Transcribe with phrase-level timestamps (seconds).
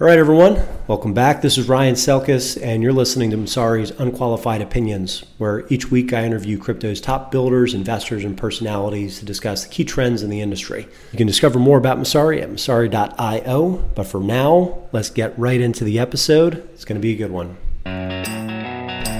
[0.00, 1.40] All right, everyone, welcome back.
[1.40, 6.24] This is Ryan Selkis, and you're listening to Messari's Unqualified Opinions, where each week I
[6.24, 10.88] interview crypto's top builders, investors, and personalities to discuss the key trends in the industry.
[11.12, 15.84] You can discover more about Messari at messari.io, but for now, let's get right into
[15.84, 16.68] the episode.
[16.72, 17.56] It's going to be a good one.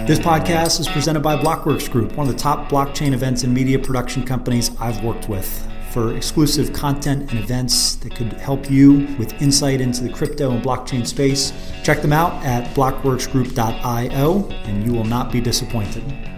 [0.09, 3.79] This podcast is presented by Blockworks Group, one of the top blockchain events and media
[3.79, 9.41] production companies I've worked with for exclusive content and events that could help you with
[9.41, 11.53] insight into the crypto and blockchain space.
[11.85, 16.34] Check them out at blockworksgroup.io and you will not be disappointed.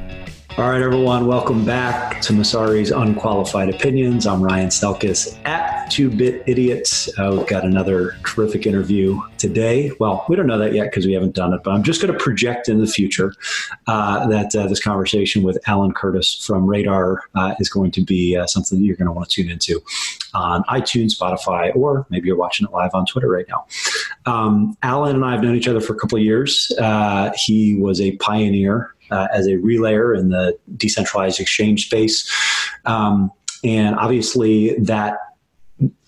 [0.59, 4.27] All right, everyone, welcome back to Messari's Unqualified Opinions.
[4.27, 7.11] I'm Ryan Selkis at Two Bit Idiots.
[7.19, 9.93] Uh, we've got another terrific interview today.
[10.01, 12.11] Well, we don't know that yet because we haven't done it, but I'm just going
[12.11, 13.35] to project in the future
[13.87, 18.35] uh, that uh, this conversation with Alan Curtis from Radar uh, is going to be
[18.35, 19.83] uh, something that you're going to want to tune into
[20.33, 23.67] on iTunes, Spotify, or maybe you're watching it live on Twitter right now.
[24.25, 26.73] Um, Alan and I have known each other for a couple of years.
[26.81, 32.31] Uh, he was a pioneer uh, as a relayer in the decentralized exchange space.
[32.85, 33.31] Um,
[33.65, 35.19] and obviously, that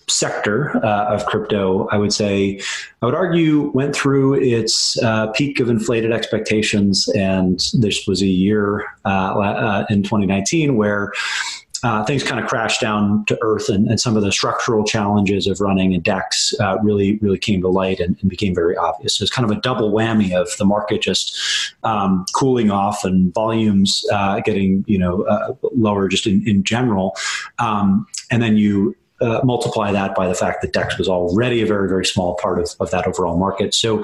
[0.09, 2.59] sector uh, of crypto, I would say,
[3.01, 7.07] I would argue, went through its uh, peak of inflated expectations.
[7.09, 11.11] And this was a year uh, uh in 2019 where
[11.83, 15.47] uh, things kind of crashed down to earth, and, and, some of the structural challenges
[15.47, 19.17] of running a DEX uh, really, really came to light and, and, became very obvious.
[19.17, 21.37] So it's kind of a double whammy of the market just
[21.83, 27.15] um, cooling off and volumes uh, getting, you know, uh, lower just in, in general,
[27.59, 31.65] um, and then you uh, multiply that by the fact that DEX was already a
[31.65, 33.73] very, very small part of, of that overall market.
[33.73, 34.03] So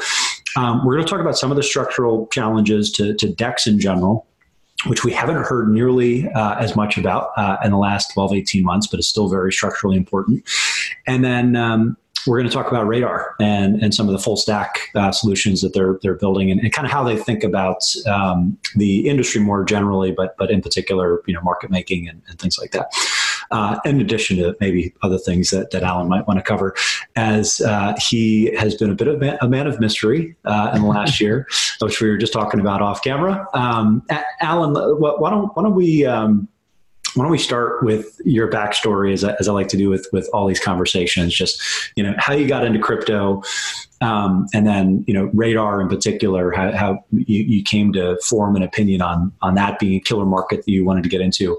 [0.58, 3.80] um, we're going to talk about some of the structural challenges to, to DEX in
[3.80, 4.28] general
[4.86, 8.64] which we haven't heard nearly uh, as much about uh, in the last 12, 18
[8.64, 10.44] months, but is still very structurally important.
[11.08, 11.98] And then um,
[12.28, 15.62] we're going to talk about Radar and, and some of the full stack uh, solutions
[15.62, 19.42] that they're they're building and, and, kind of how they think about um, the industry
[19.42, 22.92] more generally, but but in particular, you know, market making and, and things like that
[23.52, 26.76] uh, in addition to maybe other things that, that Alan might want to cover,
[27.16, 30.88] as uh, he has been a bit of a man of mystery uh, in the
[30.88, 31.48] last year,
[31.80, 33.48] which we were just talking about off camera.
[33.54, 34.04] Um,
[34.42, 36.06] Alan, why don't, why don't we.
[36.06, 36.48] Um,
[37.16, 40.08] why don't we start with your backstory as I, as I like to do with,
[40.12, 41.62] with all these conversations just
[41.96, 43.42] you know how you got into crypto
[44.02, 48.56] um, and then you know radar in particular how, how you, you, came to form
[48.58, 51.58] an opinion on on that being a killer market that you wanted to get into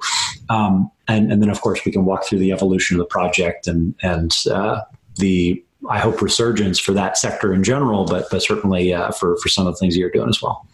[0.50, 3.66] um, and, and then of course we can walk through the evolution of the project
[3.66, 4.80] and and uh,
[5.16, 9.48] the I hope resurgence for that sector in general, but but certainly uh, for for
[9.48, 10.66] some of the things you're doing as well.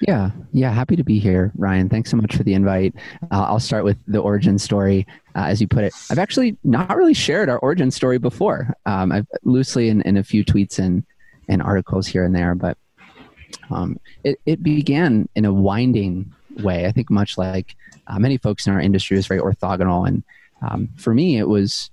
[0.00, 1.88] Yeah, yeah, happy to be here, Ryan.
[1.88, 2.94] Thanks so much for the invite.
[3.30, 5.06] Uh, I'll start with the origin story,
[5.36, 5.94] uh, as you put it.
[6.10, 8.74] I've actually not really shared our origin story before.
[8.86, 11.04] Um, I've loosely in, in a few tweets and
[11.48, 12.76] and articles here and there, but
[13.70, 16.32] um, it it began in a winding
[16.62, 16.86] way.
[16.86, 17.76] I think much like
[18.06, 20.22] uh, many folks in our industry is very orthogonal, and
[20.62, 21.90] um, for me, it was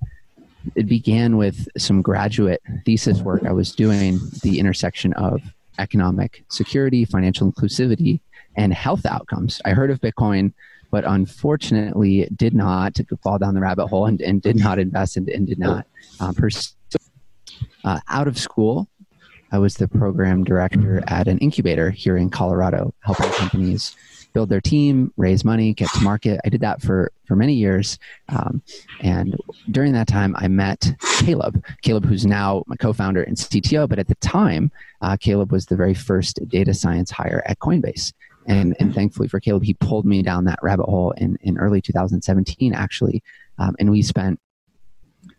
[0.75, 5.41] it began with some graduate thesis work I was doing, the intersection of
[5.79, 8.19] economic security, financial inclusivity,
[8.55, 9.61] and health outcomes.
[9.65, 10.53] I heard of Bitcoin,
[10.91, 15.29] but unfortunately did not fall down the rabbit hole and, and did not invest and,
[15.29, 15.87] and did not
[16.19, 16.73] um, pursue.
[17.83, 18.87] Uh, out of school,
[19.51, 23.95] I was the program director at an incubator here in Colorado, helping companies
[24.33, 26.39] build their team, raise money, get to market.
[26.45, 27.97] I did that for for many years,
[28.29, 28.61] um,
[29.01, 29.35] and
[29.69, 31.63] during that time, I met Caleb.
[31.81, 34.71] Caleb, who's now my co-founder and CTO, but at the time,
[35.01, 38.13] uh, Caleb was the very first data science hire at Coinbase.
[38.47, 41.79] And, and thankfully for Caleb, he pulled me down that rabbit hole in, in early
[41.79, 43.23] 2017, actually.
[43.59, 44.39] Um, and we spent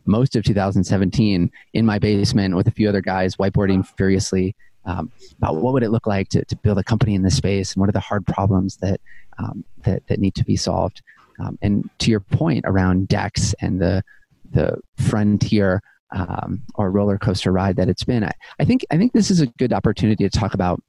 [0.04, 4.54] most of 2017 in my basement with a few other guys whiteboarding furiously
[4.84, 7.72] um, about what would it look like to, to build a company in this space
[7.72, 9.00] and what are the hard problems that
[9.38, 11.03] um, that, that need to be solved.
[11.38, 14.03] Um, and to your point around DEX and the
[14.50, 15.82] the frontier
[16.15, 19.40] um, or roller coaster ride that it's been, I, I, think I think this is
[19.40, 20.82] a good opportunity to talk about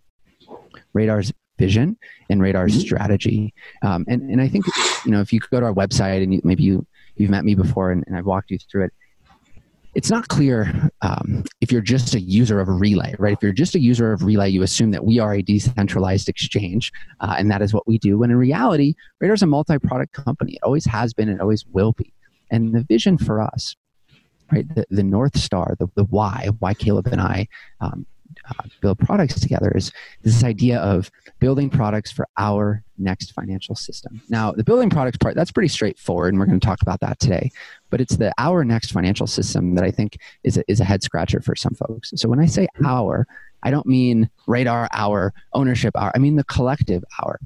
[0.93, 1.97] Radar's vision
[2.29, 2.81] and Radar's mm-hmm.
[2.81, 3.53] strategy.
[3.83, 4.65] Um, and and I think
[5.05, 6.85] you know if you go to our website and you, maybe you
[7.15, 8.93] you've met me before and, and I've walked you through it
[9.95, 13.33] it's not clear um, if you're just a user of Relay, right?
[13.33, 16.91] If you're just a user of Relay, you assume that we are a decentralized exchange,
[17.19, 18.17] uh, and that is what we do.
[18.17, 20.53] When in reality, Radar's a multi-product company.
[20.53, 22.11] It always has been and always will be.
[22.49, 23.75] And the vision for us,
[24.51, 27.47] right, the, the North Star, the, the why, why Caleb and I
[27.79, 28.05] um,
[28.49, 29.91] uh, build products together is
[30.21, 34.21] this idea of building products for our next financial system.
[34.29, 37.19] Now, the building products part, that's pretty straightforward, and we're going to talk about that
[37.19, 37.51] today.
[37.89, 41.03] But it's the our next financial system that I think is a, is a head
[41.03, 42.11] scratcher for some folks.
[42.15, 43.27] So when I say our,
[43.63, 47.39] I don't mean radar our, ownership our, I mean the collective our.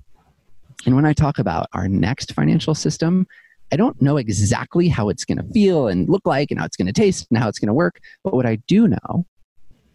[0.86, 3.28] And when I talk about our next financial system,
[3.72, 6.78] I don't know exactly how it's going to feel and look like and how it's
[6.78, 8.00] going to taste and how it's going to work.
[8.24, 9.26] But what I do know,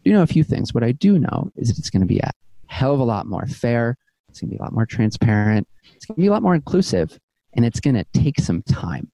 [0.04, 0.74] do know a few things.
[0.74, 2.30] What I do know is that it's going to be a
[2.66, 3.96] hell of a lot more fair.
[4.28, 5.68] It's going to be a lot more transparent.
[5.94, 7.18] It's going to be a lot more inclusive.
[7.54, 9.10] And it's going to take some time,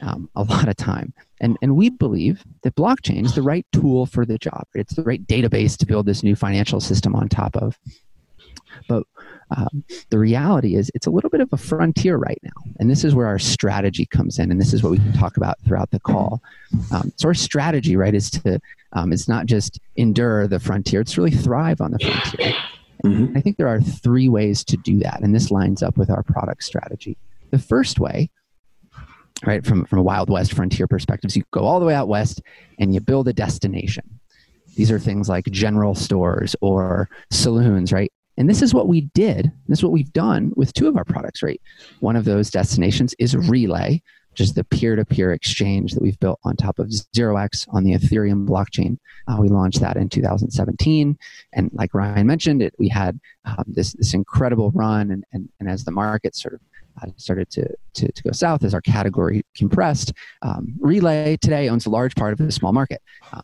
[0.00, 1.12] um, a lot of time.
[1.40, 4.64] And, and we believe that blockchain is the right tool for the job.
[4.74, 7.78] It's the right database to build this new financial system on top of.
[8.88, 9.04] But
[9.56, 12.72] um, the reality is it's a little bit of a frontier right now.
[12.78, 14.50] And this is where our strategy comes in.
[14.50, 16.42] And this is what we can talk about throughout the call.
[16.92, 18.60] Um, so our strategy, right, is to,
[18.92, 22.54] um, it's not just endure the frontier, it's really thrive on the frontier.
[23.04, 23.36] Mm-hmm.
[23.36, 25.20] I think there are three ways to do that.
[25.22, 27.16] And this lines up with our product strategy.
[27.50, 28.30] The first way,
[29.44, 32.08] right, from, from a Wild West frontier perspective, so you go all the way out
[32.08, 32.42] west
[32.78, 34.04] and you build a destination.
[34.76, 38.12] These are things like general stores or saloons, right?
[38.36, 39.52] And this is what we did.
[39.68, 41.60] This is what we've done with two of our products, right?
[42.00, 46.18] One of those destinations is Relay, which is the peer to peer exchange that we've
[46.20, 48.96] built on top of ZeroX on the Ethereum blockchain.
[49.28, 51.18] Uh, we launched that in 2017.
[51.52, 55.10] And like Ryan mentioned, it, we had um, this, this incredible run.
[55.10, 56.60] And, and, and as the market sort of
[57.02, 60.12] uh, started to, to, to, go south as our category compressed.
[60.42, 63.00] Um, Relay today owns a large part of the small market.
[63.32, 63.42] Uh,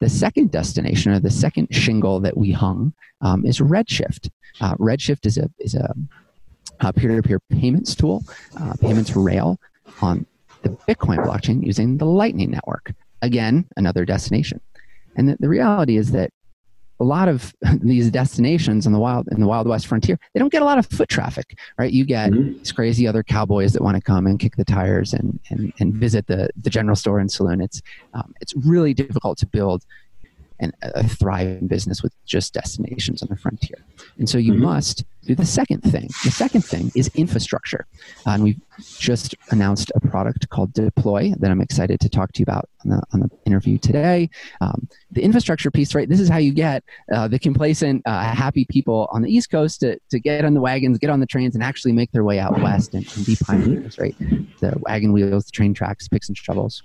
[0.00, 4.30] the second destination or the second shingle that we hung um, is Redshift.
[4.60, 5.94] Uh, Redshift is a is a,
[6.80, 8.24] a peer-to-peer payments tool,
[8.60, 9.58] uh, payments rail
[10.00, 10.26] on
[10.62, 12.92] the Bitcoin blockchain using the Lightning Network.
[13.22, 14.60] Again, another destination.
[15.16, 16.30] And the, the reality is that
[17.00, 20.52] a lot of these destinations in the wild in the wild west frontier they don't
[20.52, 22.58] get a lot of foot traffic right you get mm-hmm.
[22.58, 25.94] these crazy other cowboys that want to come and kick the tires and and, and
[25.94, 27.82] visit the the general store and saloon it's
[28.14, 29.84] um, it's really difficult to build
[30.60, 33.78] and a thriving business with just destinations on the frontier.
[34.18, 34.64] And so you mm-hmm.
[34.64, 36.08] must do the second thing.
[36.24, 37.86] The second thing is infrastructure.
[38.26, 38.60] Uh, and we've
[38.98, 42.90] just announced a product called Deploy that I'm excited to talk to you about on
[42.90, 44.30] the, on the interview today.
[44.60, 46.08] Um, the infrastructure piece, right?
[46.08, 46.82] This is how you get
[47.12, 50.60] uh, the complacent, uh, happy people on the East Coast to, to get on the
[50.60, 53.36] wagons, get on the trains, and actually make their way out west and, and be
[53.36, 54.16] pioneers, right?
[54.60, 56.82] The wagon wheels, the train tracks, picks and shovels.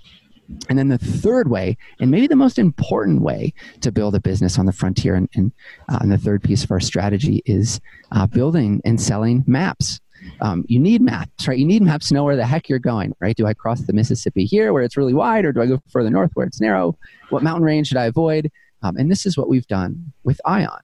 [0.70, 4.58] And then the third way, and maybe the most important way to build a business
[4.58, 5.52] on the frontier, and, and,
[5.90, 7.80] uh, and the third piece of our strategy is
[8.12, 10.00] uh, building and selling maps.
[10.40, 11.58] Um, you need maps, right?
[11.58, 13.36] You need maps to know where the heck you're going, right?
[13.36, 16.10] Do I cross the Mississippi here where it's really wide, or do I go further
[16.10, 16.98] north where it's narrow?
[17.30, 18.50] What mountain range should I avoid?
[18.82, 20.80] Um, and this is what we've done with Ion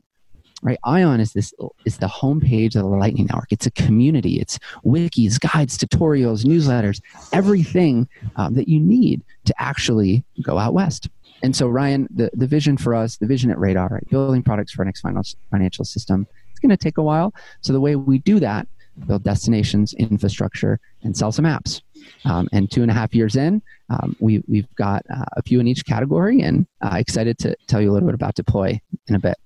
[0.62, 0.80] right?
[0.84, 1.54] Ion is this
[1.86, 3.52] is the homepage of the lightning network.
[3.52, 4.40] It's a community.
[4.40, 7.02] It's wikis guides tutorials newsletters
[7.34, 11.10] everything um, that you need to actually go out west.
[11.42, 14.10] And so ryan the, the vision for us the vision at radar right?
[14.10, 15.06] Building products for our next
[15.52, 16.28] financial system.
[16.52, 17.34] It's going to take a while.
[17.62, 18.68] So the way we do that
[19.08, 21.82] build destinations infrastructure and sell some apps.
[22.26, 25.60] Um, and two and a half years in um, we, we've got uh, a few
[25.60, 29.16] in each category and uh, excited to tell you a little bit about deploy in
[29.16, 29.38] a bit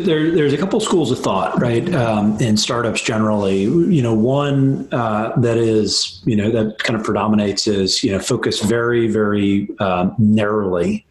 [0.00, 3.62] there, there's a couple schools of thought, right, um, in startups generally.
[3.62, 8.18] You know, one uh, that is, you know, that kind of predominates is, you know,
[8.18, 11.04] focus very, very um, narrowly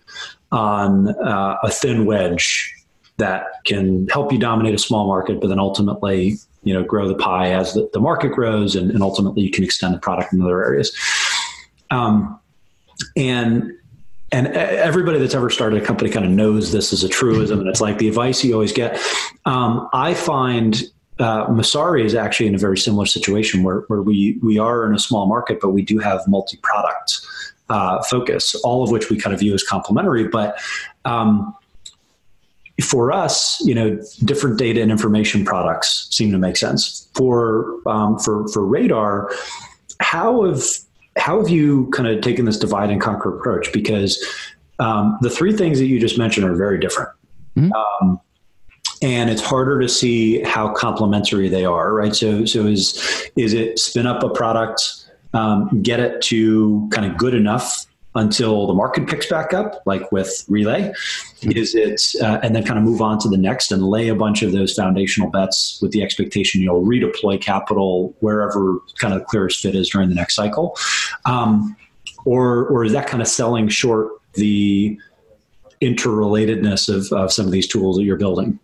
[0.52, 2.74] on uh, a thin wedge
[3.18, 7.16] that can help you dominate a small market, but then ultimately, you know, grow the
[7.16, 10.42] pie as the, the market grows, and, and, ultimately you can extend the product in
[10.42, 10.96] other areas.
[11.92, 12.40] Um,
[13.16, 13.72] and
[14.34, 17.68] and everybody that's ever started a company kind of knows this is a truism and
[17.68, 19.00] it's like the advice you always get
[19.46, 20.84] um, i find
[21.20, 24.96] uh, Messari is actually in a very similar situation where, where we, we are in
[24.96, 27.22] a small market, but we do have multi-product
[27.70, 30.28] uh, focus, all of which we kind of view as complementary.
[30.28, 30.60] But
[31.06, 31.56] um,
[32.82, 37.08] for us, you know, different data and information products seem to make sense.
[37.14, 39.32] For um, for for Radar,
[40.00, 40.64] how have
[41.18, 43.72] how have you kind of taken this divide and conquer approach?
[43.74, 44.24] Because
[44.80, 47.10] um, the three things that you just mentioned are very different.
[47.56, 47.74] Mm-hmm.
[47.74, 48.20] Um,
[49.02, 52.16] and it's harder to see how complementary they are, right?
[52.16, 57.18] So, so is is it spin up a product, um, get it to kind of
[57.18, 60.46] good enough until the market picks back up, like with?
[60.50, 61.52] Mm-hmm.
[61.52, 64.16] Is it, uh, and then kind of move on to the next and lay a
[64.16, 69.26] bunch of those foundational bets with the expectation you'll redeploy capital wherever kind of the
[69.26, 70.78] clearest fit is during the next cycle?
[71.26, 71.76] Um,
[72.26, 75.00] or, or is that kind of selling short the
[75.82, 78.60] interrelatedness of, of some of these tools that you're building?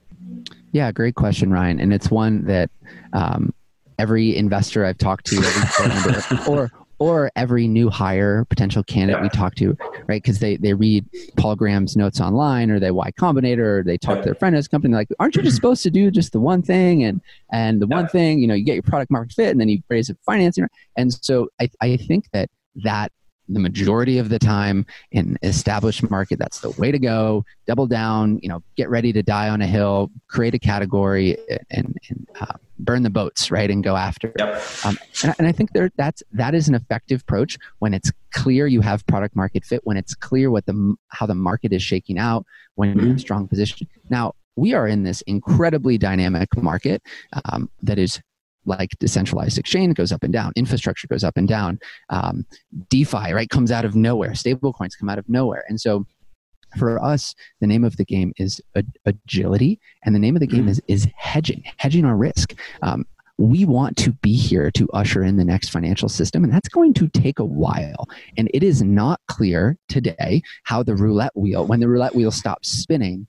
[0.71, 1.79] Yeah, great question, Ryan.
[1.79, 2.69] And it's one that
[3.13, 3.53] um,
[3.97, 9.23] every investor I've talked to, every or or every new hire potential candidate yeah.
[9.23, 9.77] we talk to,
[10.07, 10.21] right?
[10.21, 11.05] Because they, they read
[11.37, 14.21] Paul Graham's notes online or they Y Combinator or they talk yeah.
[14.21, 16.39] to their friend at his company, like, aren't you just supposed to do just the
[16.39, 17.03] one thing?
[17.03, 17.95] And and the yeah.
[17.95, 20.15] one thing, you know, you get your product market fit and then you raise a
[20.25, 20.67] financing.
[20.95, 22.49] And so I, I think that
[22.83, 23.11] that
[23.49, 28.39] the majority of the time in established market that's the way to go double down
[28.43, 31.37] you know get ready to die on a hill create a category
[31.71, 32.53] and, and uh,
[32.87, 34.61] burn the boats right and go after yep.
[34.83, 38.65] Um, and, and, i think there that's that is an effective approach when it's clear
[38.65, 42.17] you have product market fit when it's clear what the how the market is shaking
[42.17, 42.99] out when mm-hmm.
[42.99, 47.03] you're in a strong position now we are in this incredibly dynamic market
[47.45, 48.19] um, that is
[48.65, 51.79] like decentralized exchange goes up and down, infrastructure goes up and down,
[52.09, 52.45] um,
[52.89, 56.05] DeFi right comes out of nowhere, stable coins come out of nowhere, and so
[56.77, 58.61] for us, the name of the game is
[59.05, 60.69] agility, and the name of the game mm.
[60.69, 62.53] is is hedging, hedging our risk.
[62.81, 63.05] Um,
[63.37, 66.93] we want to be here to usher in the next financial system, and that's going
[66.95, 68.07] to take a while.
[68.35, 72.69] And it is not clear today how the roulette wheel, when the roulette wheel stops
[72.69, 73.27] spinning,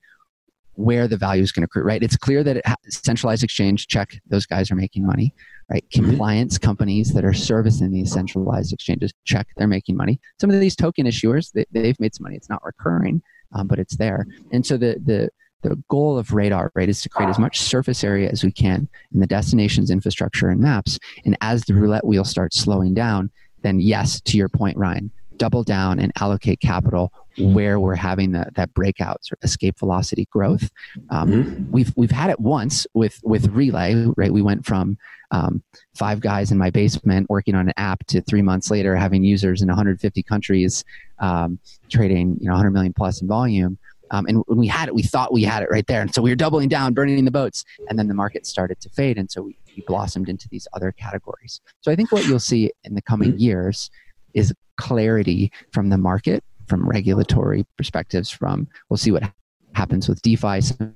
[0.74, 2.02] where the value is going to accrue, right?
[2.02, 5.34] It's clear that it ha- centralized exchange, check, those guys are making money,
[5.70, 5.84] right?
[5.90, 6.06] Mm-hmm.
[6.06, 10.20] Compliance companies that are servicing these centralized exchanges, check, they're making money.
[10.40, 12.36] Some of these token issuers, they, have made some money.
[12.36, 13.22] It's not recurring,
[13.52, 14.26] um, but it's there.
[14.52, 15.30] And so the, the,
[15.62, 18.88] the goal of radar right is to create as much surface area as we can
[19.12, 23.28] in the destinations infrastructure and maps and as the roulette wheel starts slowing down
[23.62, 28.46] then yes to your point ryan double down and allocate capital where we're having the,
[28.56, 30.68] that breakout sort of escape velocity growth.
[31.10, 31.70] Um, mm-hmm.
[31.70, 34.32] We've we've had it once with with Relay, right?
[34.32, 34.98] We went from
[35.30, 35.62] um,
[35.96, 39.62] five guys in my basement working on an app to three months later having users
[39.62, 40.84] in 150 countries,
[41.18, 41.58] um,
[41.90, 43.78] trading you know 100 million plus in volume.
[44.10, 46.22] Um, and when we had it, we thought we had it right there, and so
[46.22, 49.30] we were doubling down, burning the boats, and then the market started to fade, and
[49.30, 51.60] so we, we blossomed into these other categories.
[51.82, 53.38] So I think what you'll see in the coming mm-hmm.
[53.38, 53.90] years
[54.32, 58.30] is clarity from the market, from regulatory perspectives.
[58.30, 59.30] From we'll see what
[59.74, 60.62] happens with DeFi.
[60.62, 60.94] Some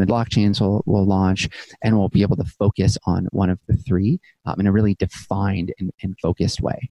[0.00, 1.48] blockchains will, will launch,
[1.82, 4.94] and we'll be able to focus on one of the three um, in a really
[4.94, 6.90] defined and, and focused way.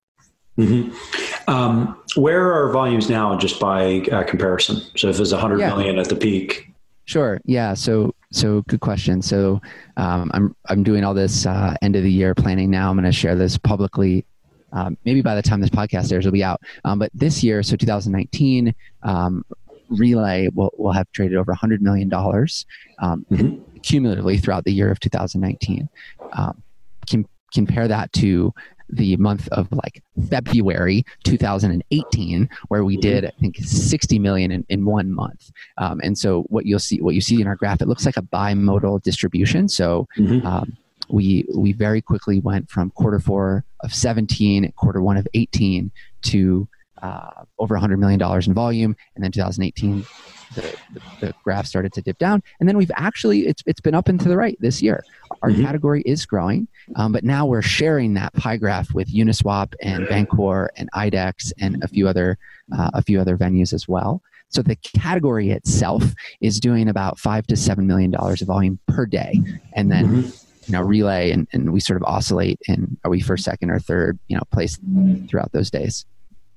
[0.57, 1.49] Mm-hmm.
[1.49, 4.81] Um, where are volumes now, just by uh, comparison?
[4.95, 5.69] So, if it's 100 yeah.
[5.69, 6.69] million at the peak,
[7.05, 7.41] Sure.
[7.43, 7.73] Yeah.
[7.73, 9.21] So, so good question.
[9.21, 9.61] So,
[9.97, 12.89] um, I'm I'm doing all this uh, end of the year planning now.
[12.89, 14.25] I'm going to share this publicly
[14.73, 16.61] um, maybe by the time this podcast airs, it'll be out.
[16.83, 19.45] Um, but this year, so 2019, um,
[19.93, 23.79] Relay will, will have traded over $100 million um, mm-hmm.
[23.81, 25.89] cumulatively throughout the year of 2019.
[26.33, 26.61] Um,
[27.09, 28.53] can compare that to
[28.89, 34.85] the month of like February 2018, where we did I think 60 million in, in
[34.85, 35.51] one month.
[35.77, 38.17] Um, and so what you'll see, what you see in our graph, it looks like
[38.17, 39.67] a bimodal distribution.
[39.67, 40.45] So mm-hmm.
[40.45, 40.77] um,
[41.09, 45.91] we we very quickly went from quarter four of 17, quarter one of 18
[46.23, 46.67] to
[47.03, 50.05] uh, over 100 million dollars in volume, and then 2018.
[50.55, 50.61] The,
[50.93, 52.43] the, the, graph started to dip down.
[52.59, 55.03] And then we've actually it's, it's been up and to the right this year.
[55.41, 55.63] Our mm-hmm.
[55.63, 60.69] category is growing um, but now we're sharing that pie graph with uniswap and bancor
[60.75, 62.37] and idex and a few other
[62.77, 64.21] uh, a few other venues as well.
[64.49, 66.03] So the category itself
[66.41, 69.41] is doing about five to seven million dollars of volume per day.
[69.73, 70.67] And then mm-hmm.
[70.67, 73.79] you know relay and, and we sort of oscillate in are we first second or
[73.79, 74.79] third you know place
[75.27, 76.05] throughout those days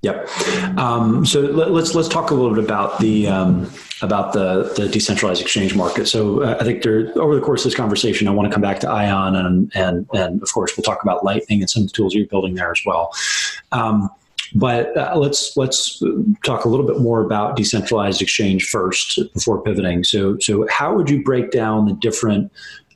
[0.07, 0.79] Yep.
[0.79, 3.69] Um, so let, us let's, let's talk a little bit about the um,
[4.03, 6.07] about the the decentralized exchange market.
[6.07, 8.63] So uh, I think there over the course of this conversation, I want to come
[8.63, 11.89] back to Ion and and and of course we'll talk about Lightning and some of
[11.89, 13.13] the tools you're building there as well.
[13.73, 14.09] Um,
[14.55, 16.01] but uh, let's let's
[16.45, 20.05] talk a little bit more about decentralized exchange first before pivoting.
[20.05, 22.53] So so how would you break down the different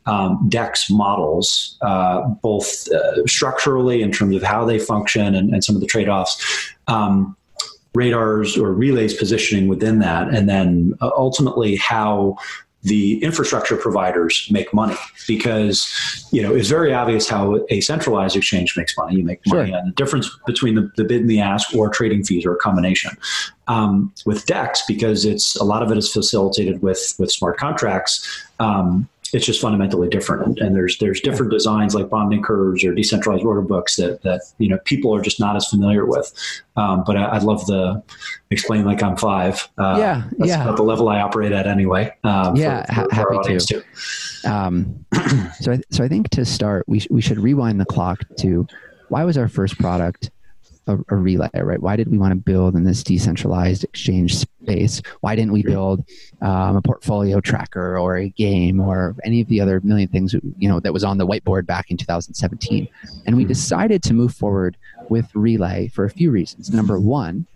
[0.07, 5.63] um, DEX models, uh, both uh, structurally in terms of how they function and, and
[5.63, 7.37] some of the trade offs, um,
[7.95, 12.37] radars or relays positioning within that, and then uh, ultimately how
[12.83, 14.97] the infrastructure providers make money.
[15.29, 19.17] Because you know it's very obvious how a centralized exchange makes money.
[19.17, 19.79] You make money sure.
[19.79, 22.59] on the difference between the, the, bid and the ask or trading fees or a
[22.59, 23.11] combination.
[23.69, 28.27] Um, with dex because it's a lot of it is facilitated with with smart contracts
[28.59, 30.59] um, it's just fundamentally different.
[30.61, 34.69] And there's there's different designs like bonding curves or decentralized order books that that you
[34.69, 36.33] know people are just not as familiar with.
[36.77, 38.03] Um, but I, would love to
[38.51, 39.69] explain like I'm five.
[39.77, 40.63] Uh, yeah, that's yeah.
[40.63, 42.15] about the level I operate at anyway.
[42.25, 43.85] Um, yeah, for, for, happy to.
[44.45, 45.05] Um,
[45.61, 48.67] so I, so I think to start, we sh- we should rewind the clock to
[49.09, 50.31] why was our first product
[50.87, 51.81] a, a, relay, right?
[51.81, 55.03] Why did we want to build in this decentralized exchange space?
[55.21, 56.05] Why didn't we build
[56.41, 60.69] um, a portfolio tracker or a game or any of the other million things you
[60.69, 62.89] know that was on the whiteboard back in 2017?
[63.27, 64.77] And we decided to move forward
[65.09, 66.71] with Relay for a few reasons.
[66.71, 67.47] Number one,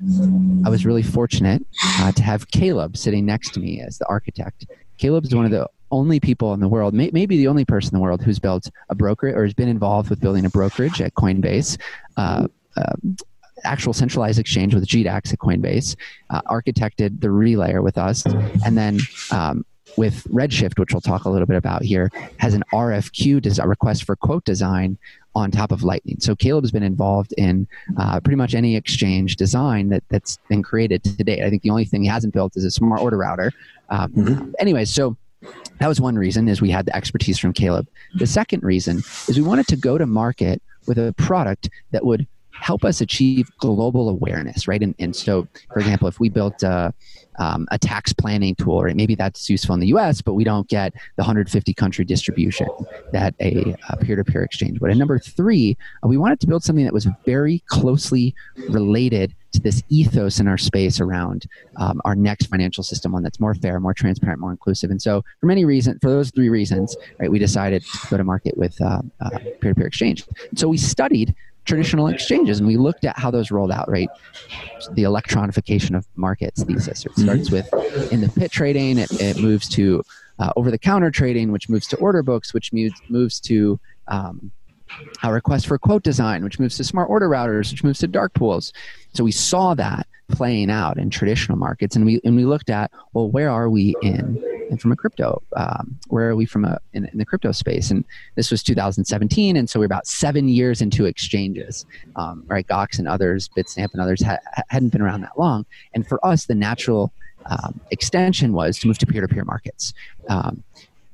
[0.64, 1.64] I was really fortunate
[2.00, 4.66] uh, to have Caleb sitting next to me as the architect.
[4.98, 7.94] Caleb is one of the only people in the world, may, maybe the only person
[7.94, 11.00] in the world who's built a broker or has been involved with building a brokerage
[11.00, 11.78] at Coinbase.
[12.16, 12.48] Uh,
[13.64, 15.96] actual centralized exchange with GDAX at Coinbase,
[16.30, 18.24] uh, architected the relayer with us,
[18.64, 19.00] and then
[19.30, 19.64] um,
[19.96, 24.04] with Redshift, which we'll talk a little bit about here, has an RFQ design, request
[24.04, 24.98] for quote design
[25.34, 26.18] on top of Lightning.
[26.20, 27.66] So Caleb has been involved in
[27.98, 31.42] uh, pretty much any exchange design that, that's been created to date.
[31.42, 33.52] I think the only thing he hasn't built is a smart order router.
[33.90, 34.50] Um, mm-hmm.
[34.58, 35.16] Anyways, so
[35.78, 37.88] that was one reason is we had the expertise from Caleb.
[38.14, 42.26] The second reason is we wanted to go to market with a product that would
[42.54, 44.82] help us achieve global awareness, right?
[44.82, 46.94] And, and so, for example, if we built a,
[47.38, 50.68] um, a tax planning tool, right, maybe that's useful in the US, but we don't
[50.68, 52.68] get the 150 country distribution
[53.12, 54.90] that a peer to peer exchange would.
[54.90, 58.34] And number three, uh, we wanted to build something that was very closely
[58.68, 61.46] related to this ethos in our space around
[61.76, 64.90] um, our next financial system, one that's more fair, more transparent, more inclusive.
[64.90, 68.24] And so, for many reasons, for those three reasons, right, we decided to go to
[68.24, 69.30] market with uh, uh,
[69.60, 70.24] peer-to-peer exchange.
[70.56, 74.08] So we studied traditional exchanges and we looked at how those rolled out right?
[74.92, 77.72] The electronification of markets thesis it starts with
[78.12, 80.02] in the pit trading it, it moves to
[80.38, 83.78] uh, over the counter trading which moves to order books which moves, moves to
[84.08, 84.50] um,
[85.22, 88.34] a request for quote design which moves to smart order routers which moves to dark
[88.34, 88.72] pools.
[89.14, 92.90] So we saw that playing out in traditional markets and we and we looked at
[93.12, 96.78] well where are we in and from a crypto um, where are we from a
[96.92, 97.90] in, in, the crypto space?
[97.90, 98.04] And
[98.34, 101.86] this was 2017 and so we're about seven years into exchanges.
[102.16, 105.66] Um, right gox and others bitstamp and others ha- hadn't been around that long.
[105.94, 107.12] And for us the natural
[107.46, 109.92] um, extension was to move to peer-to-peer markets.
[110.28, 110.62] Um,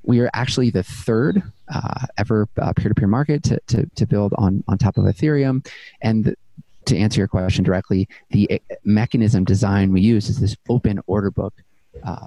[0.02, 1.42] we are actually the third
[1.72, 5.66] uh, ever uh, peer-to-peer market to, to, to, build on, on top of ethereum.
[6.00, 6.34] And
[6.86, 11.30] to answer your question directly, the eh, mechanism design we use is this open order
[11.30, 11.54] book.
[12.02, 12.26] Uh,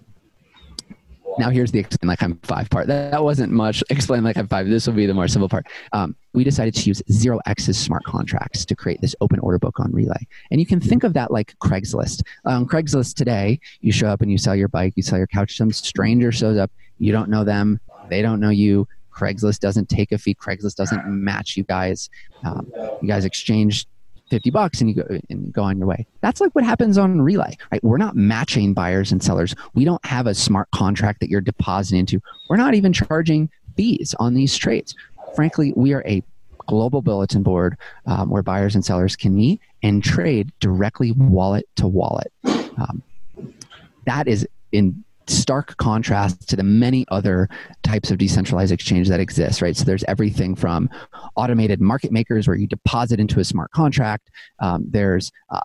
[1.38, 2.88] now here's the explain like I'm five part.
[2.88, 3.84] That, that, wasn't much.
[3.90, 4.68] Explain like I'm five.
[4.68, 5.66] This will be the more simple part.
[5.92, 9.80] Um, we decided to use zero X's smart contracts to create this open order book
[9.80, 10.28] on Relay.
[10.52, 12.24] And you can think of that like Craigslist.
[12.46, 15.50] On Craigslist today, you show up and you sell your bike, you sell your couch.
[15.50, 16.72] To some stranger shows up.
[17.00, 17.80] You don't know them.
[18.10, 18.88] They don't know you.
[19.14, 20.36] Craigslist doesn't take a fee.
[20.36, 22.10] Craigslist doesn't match you guys.
[22.44, 23.86] Um, you guys exchange
[24.34, 26.08] 50 bucks and you go and go on your way.
[26.22, 27.84] That's like what happens on Relay, right?
[27.84, 29.54] We're not matching buyers and sellers.
[29.76, 32.20] We don't have a smart contract that you're depositing into.
[32.50, 34.96] We're not even charging fees on these trades.
[35.36, 36.24] Frankly, we are a
[36.66, 41.86] global bulletin board um, where buyers and sellers can meet and trade directly wallet to
[41.86, 42.34] wallet.
[42.44, 43.04] Um,
[44.08, 47.50] that is in stark contrast to the many other
[47.84, 49.76] types of decentralized exchange that exist right?
[49.76, 50.90] So there's everything from
[51.36, 54.30] automated market makers where you deposit into a smart contract.
[54.60, 55.60] Um, there's uh,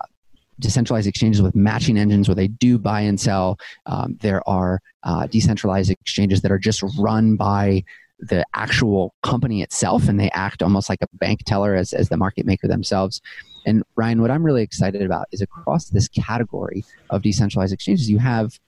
[0.61, 3.59] decentralized exchanges with matching engines where they do buy and sell.
[3.87, 7.85] Um, there are uh, decentralized exchanges that are just run by
[8.21, 12.17] the actual company itself and they act almost like a bank teller as, as the
[12.17, 13.21] market maker themselves.
[13.67, 18.19] And ryan what i'm really excited about is across this category of decentralized exchanges you
[18.19, 18.59] have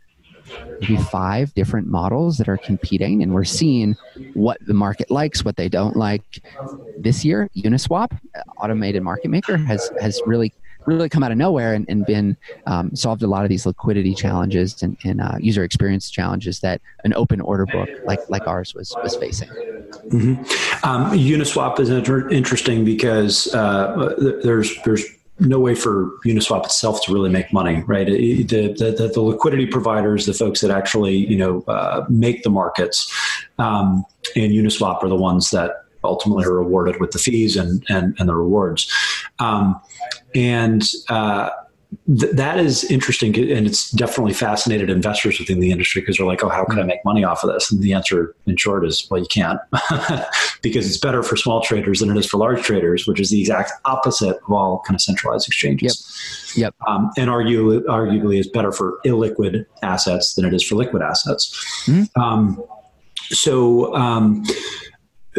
[0.80, 3.96] maybe five different models that are competing, and we're seeing
[4.34, 6.42] what the market likes, what they don't like.
[6.98, 8.18] This year, Uniswap,
[8.58, 10.52] automated market maker, has has really
[10.86, 12.36] really come out of nowhere and, and been
[12.66, 16.80] um, solved a lot of these liquidity challenges and, and uh, user experience challenges that
[17.04, 19.48] an open order book like like ours was was facing.
[19.48, 20.86] Mm-hmm.
[20.86, 25.04] Um, Uniswap is inter- interesting because uh, there's there's
[25.40, 28.06] no way for Uniswap itself to really make money, right?
[28.06, 33.10] The, the, the liquidity providers, the folks that actually, you know, uh, make the markets,
[33.58, 34.04] um,
[34.36, 38.28] and Uniswap are the ones that ultimately are rewarded with the fees and and, and
[38.28, 38.90] the rewards.
[39.38, 39.80] Um,
[40.34, 41.50] and uh,
[42.06, 46.42] th- that is interesting, and it's definitely fascinated investors within the industry because they're like,
[46.44, 49.06] "Oh, how can I make money off of this?" And the answer, in short, is,
[49.10, 49.60] "Well, you can't,"
[50.62, 53.40] because it's better for small traders than it is for large traders, which is the
[53.40, 56.52] exact opposite of all kind of centralized exchanges.
[56.56, 56.74] Yep.
[56.80, 56.88] Yep.
[56.88, 61.54] Um, and arguably, arguably, is better for illiquid assets than it is for liquid assets.
[61.86, 62.20] Mm-hmm.
[62.20, 62.62] Um,
[63.30, 63.94] so.
[63.94, 64.44] Um,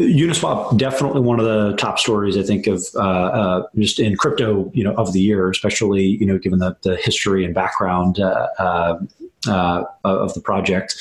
[0.02, 4.72] Uniswap definitely one of the top stories I think of uh, uh, just in crypto,
[4.74, 8.48] you know, of the year, especially you know given the, the history and background uh,
[8.60, 9.00] uh,
[9.48, 10.96] uh of the project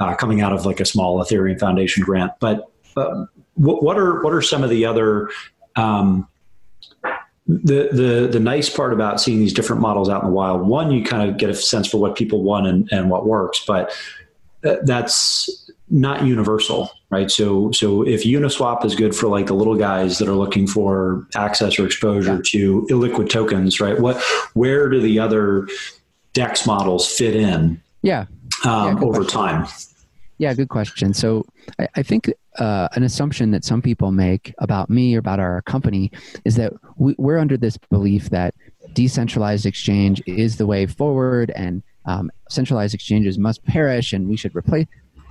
[0.00, 2.32] uh, coming out of like a small Ethereum Foundation grant.
[2.40, 2.70] But
[3.54, 5.30] what, what, are what are some of the other
[5.76, 6.28] um,
[7.46, 10.90] the the the nice part about seeing these different models out in the wild, one,
[10.90, 13.92] you kind of get a sense for what people want and, and what works, but
[14.62, 17.30] that's not universal, right?
[17.30, 21.26] So so if Uniswap is good for like the little guys that are looking for
[21.34, 22.42] access or exposure yeah.
[22.46, 23.98] to illiquid tokens, right?
[23.98, 24.22] What
[24.54, 25.68] where do the other
[26.32, 27.82] DEX models fit in?
[28.02, 28.26] Yeah,
[28.64, 29.26] um, yeah over question.
[29.26, 29.66] time.
[30.38, 31.12] Yeah, good question.
[31.12, 31.44] So
[31.78, 35.60] I, I think uh, an assumption that some people make about me or about our
[35.62, 36.10] company
[36.44, 38.54] is that we, are under this belief that
[38.94, 44.54] decentralized exchange is the way forward and um, centralized exchanges must perish and we should
[44.56, 44.86] replace.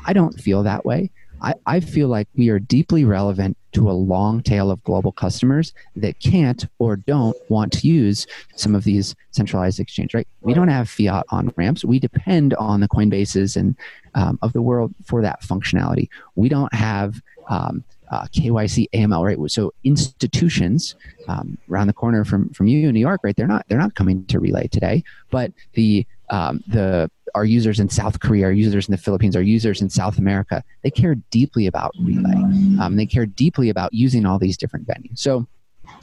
[0.09, 1.11] I don't feel that way.
[1.39, 5.71] I, I feel like we are deeply relevant to a long tail of global customers
[5.95, 10.67] that can't or don't want to use some of these centralized exchange right we don't
[10.67, 13.77] have fiat on ramps we depend on the coinbases and
[14.15, 19.51] um, of the world for that functionality we don't have um, uh, KYC, AML, right?
[19.51, 20.95] So institutions
[21.27, 23.35] um, around the corner from from you in New York, right?
[23.35, 27.89] They're not they're not coming to Relay today, but the um, the our users in
[27.89, 31.67] South Korea, our users in the Philippines, our users in South America, they care deeply
[31.67, 32.33] about relay.
[32.81, 35.19] Um, they care deeply about using all these different venues.
[35.19, 35.47] So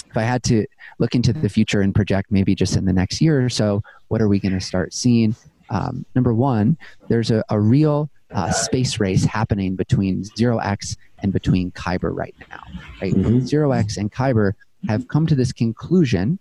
[0.08, 0.66] if I had to
[0.98, 4.20] look into the future and project maybe just in the next year or so, what
[4.20, 5.34] are we going to start seeing?
[5.68, 11.70] Um, number one, there's a, a real uh, space race happening between 0x and between
[11.72, 12.62] Kyber right now.
[13.00, 13.14] Right?
[13.14, 13.38] Mm-hmm.
[13.38, 14.52] 0x and Kyber
[14.88, 16.38] have come to this conclusion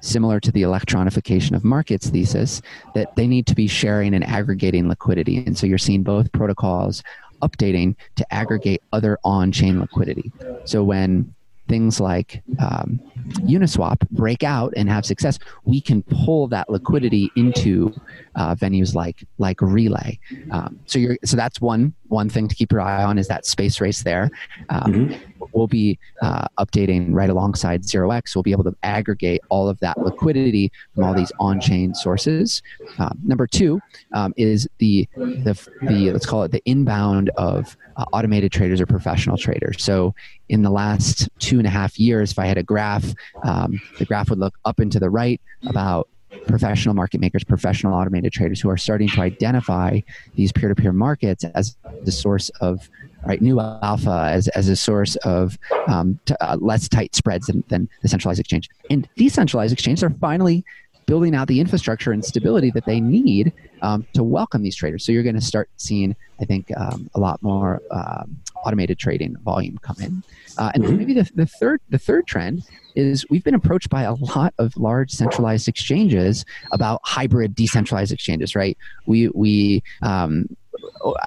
[0.00, 2.62] similar to the electronification of markets thesis,
[2.94, 5.38] that they need to be sharing and aggregating liquidity.
[5.38, 7.02] And so you're seeing both protocols
[7.42, 10.32] updating to aggregate other on chain liquidity.
[10.64, 11.34] So when
[11.68, 12.98] things like um,
[13.40, 17.94] Uniswap break out and have success, we can pull that liquidity into
[18.34, 20.18] uh, venues like like Relay.
[20.50, 23.46] Um, so you're so that's one one thing to keep your eye on is that
[23.46, 24.30] space race there.
[24.68, 25.46] Um, mm-hmm.
[25.52, 28.34] We'll be uh, updating right alongside Zero X.
[28.34, 32.62] We'll be able to aggregate all of that liquidity from all these on-chain sources.
[32.98, 33.80] Um, number two
[34.12, 38.86] um, is the, the the let's call it the inbound of uh, automated traders or
[38.86, 39.82] professional traders.
[39.82, 40.14] So
[40.48, 44.04] in the last two and a half years, if I had a graph, um, the
[44.04, 46.08] graph would look up and to the right about
[46.46, 50.00] professional market makers, professional automated traders who are starting to identify
[50.34, 52.88] these peer-to-peer markets as the source of
[53.26, 57.64] right new alpha, as, as a source of um, t- uh, less tight spreads than,
[57.68, 58.68] than the centralized exchange.
[58.90, 60.64] And decentralized exchanges are finally
[61.06, 65.04] building out the infrastructure and stability that they need um, to welcome these traders.
[65.04, 69.36] So you're going to start seeing, I think, um, a lot more um, automated trading
[69.44, 70.22] volume come in.
[70.56, 70.96] Uh, and mm-hmm.
[70.96, 72.62] maybe the, the third the third trend
[72.96, 78.54] is we've been approached by a lot of large centralized exchanges about hybrid decentralized exchanges.
[78.54, 78.76] Right?
[79.06, 80.46] We we um,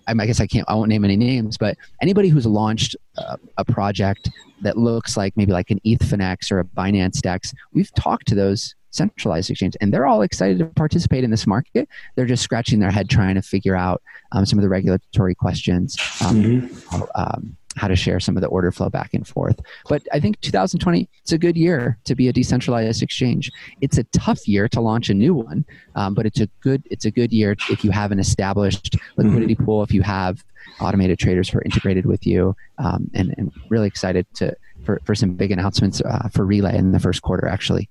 [0.08, 3.66] I guess I can't I won't name any names, but anybody who's launched uh, a
[3.66, 4.30] project
[4.62, 8.76] that looks like maybe like an ETHFinex or a Binance Dex, we've talked to those
[8.92, 12.92] centralized exchange and they're all excited to participate in this market they're just scratching their
[12.92, 14.02] head trying to figure out
[14.34, 17.02] um, some of the regulatory questions um, mm-hmm.
[17.16, 20.40] um, how to share some of the order flow back and forth but i think
[20.42, 23.50] 2020 it's a good year to be a decentralized exchange
[23.80, 27.06] it's a tough year to launch a new one um, but it's a good it's
[27.06, 29.66] a good year if you have an established liquidity mm-hmm.
[29.66, 30.44] pool if you have
[30.80, 35.16] automated traders who are integrated with you um, and, and really excited to for, for
[35.16, 37.90] some big announcements uh, for Relay in the first quarter actually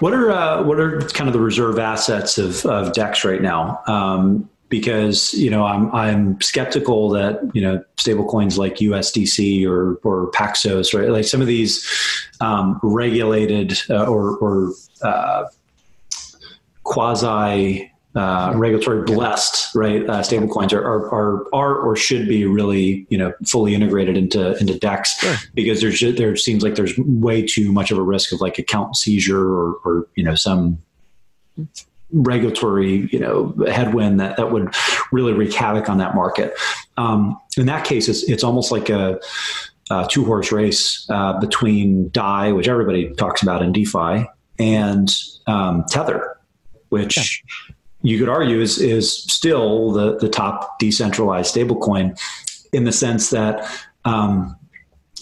[0.00, 3.82] what are uh, what are kind of the reserve assets of, of Dex right now?
[3.86, 10.30] Um, because you know I'm I'm skeptical that you know stablecoins like USDC or or
[10.32, 11.86] Paxos right like some of these
[12.40, 15.44] um, regulated uh, or or uh,
[16.84, 20.02] quasi uh, regulatory blessed, right?
[20.02, 24.56] Uh, stablecoins are, are, are are or should be really you know fully integrated into
[24.58, 25.36] into Dex sure.
[25.54, 28.96] because there's there seems like there's way too much of a risk of like account
[28.96, 30.78] seizure or or you know some
[32.10, 34.74] regulatory you know headwind that that would
[35.12, 36.54] really wreak havoc on that market.
[36.96, 39.20] Um, in that case, it's it's almost like a,
[39.92, 44.26] a two horse race uh, between Dai, which everybody talks about in DeFi,
[44.58, 45.08] and
[45.46, 46.36] um, Tether,
[46.88, 47.44] which.
[47.46, 47.67] Yeah
[48.08, 52.18] you could argue is is still the the top decentralized stablecoin
[52.72, 53.70] in the sense that
[54.04, 54.56] um,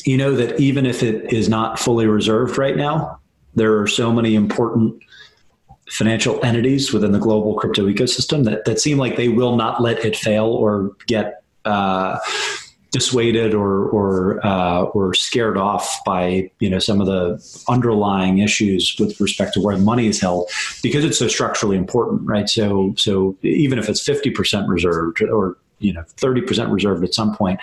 [0.05, 3.19] you know that even if it is not fully reserved right now,
[3.55, 5.03] there are so many important
[5.89, 10.05] financial entities within the global crypto ecosystem that, that seem like they will not let
[10.05, 12.19] it fail or get uh,
[12.91, 18.97] dissuaded or or uh, or scared off by you know some of the underlying issues
[18.99, 20.49] with respect to where the money is held
[20.83, 22.49] because it's so structurally important, right?
[22.49, 27.15] So so even if it's fifty percent reserved or you know thirty percent reserved at
[27.15, 27.61] some point,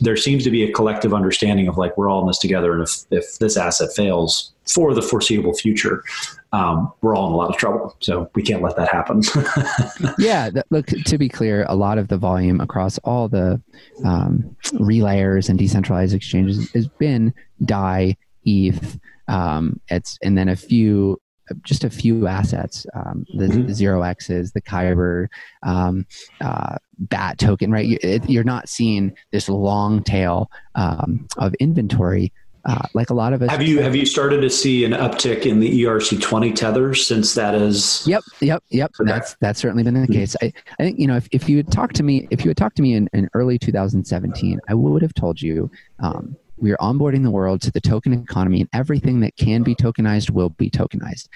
[0.00, 2.82] there seems to be a collective understanding of like we're all in this together, and
[2.82, 6.04] if if this asset fails, for the foreseeable future,
[6.52, 7.96] um, we're all in a lot of trouble.
[8.00, 9.22] So we can't let that happen.
[10.18, 13.60] yeah, that, look to be clear, a lot of the volume across all the
[14.04, 17.34] um, relayers and decentralized exchanges has been
[17.64, 18.98] DAI, ETH.
[19.28, 21.20] Um, it's and then a few
[21.62, 23.66] just a few assets, um, the, mm-hmm.
[23.66, 25.28] the, zero X's, the Kyber,
[25.62, 26.06] um,
[26.40, 27.86] uh, BAT token, right?
[27.86, 32.32] You, are not seeing this long tail um, of inventory
[32.68, 33.50] uh, like a lot of us.
[33.50, 37.34] Have you have you started to see an uptick in the ERC twenty tethers since
[37.34, 38.06] that is?
[38.06, 38.92] Yep, yep, yep.
[39.00, 39.10] Okay.
[39.10, 40.12] That's that's certainly been the mm-hmm.
[40.12, 40.36] case.
[40.42, 42.58] I, I think you know if, if you had talked to me if you had
[42.58, 46.76] talked to me in, in early 2017, I would have told you um, we are
[46.76, 50.68] onboarding the world to the token economy, and everything that can be tokenized will be
[50.68, 51.28] tokenized.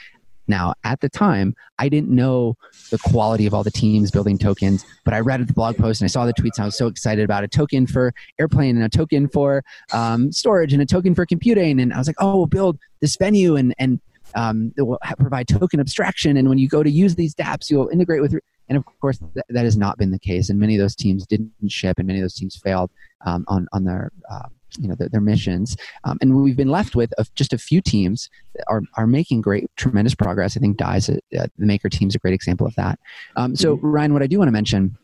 [0.53, 2.59] Now, at the time, I didn't know
[2.91, 6.07] the quality of all the teams building tokens, but I read the blog post and
[6.07, 6.59] I saw the tweets.
[6.59, 10.31] And I was so excited about a token for airplane and a token for um,
[10.31, 11.81] storage and a token for computing.
[11.81, 13.99] And I was like, oh, we'll build this venue and and
[14.35, 16.37] um, it will provide token abstraction.
[16.37, 18.39] And when you go to use these DApps, you'll integrate with.
[18.69, 20.51] And of course, th- that has not been the case.
[20.51, 22.91] And many of those teams didn't ship, and many of those teams failed
[23.25, 26.95] um, on on their uh, you know their, their missions um, and we've been left
[26.95, 30.77] with a, just a few teams that are, are making great tremendous progress i think
[30.77, 32.99] DAI's uh, the maker team's a great example of that
[33.37, 33.87] um, so mm-hmm.
[33.87, 34.97] ryan what i do want to mention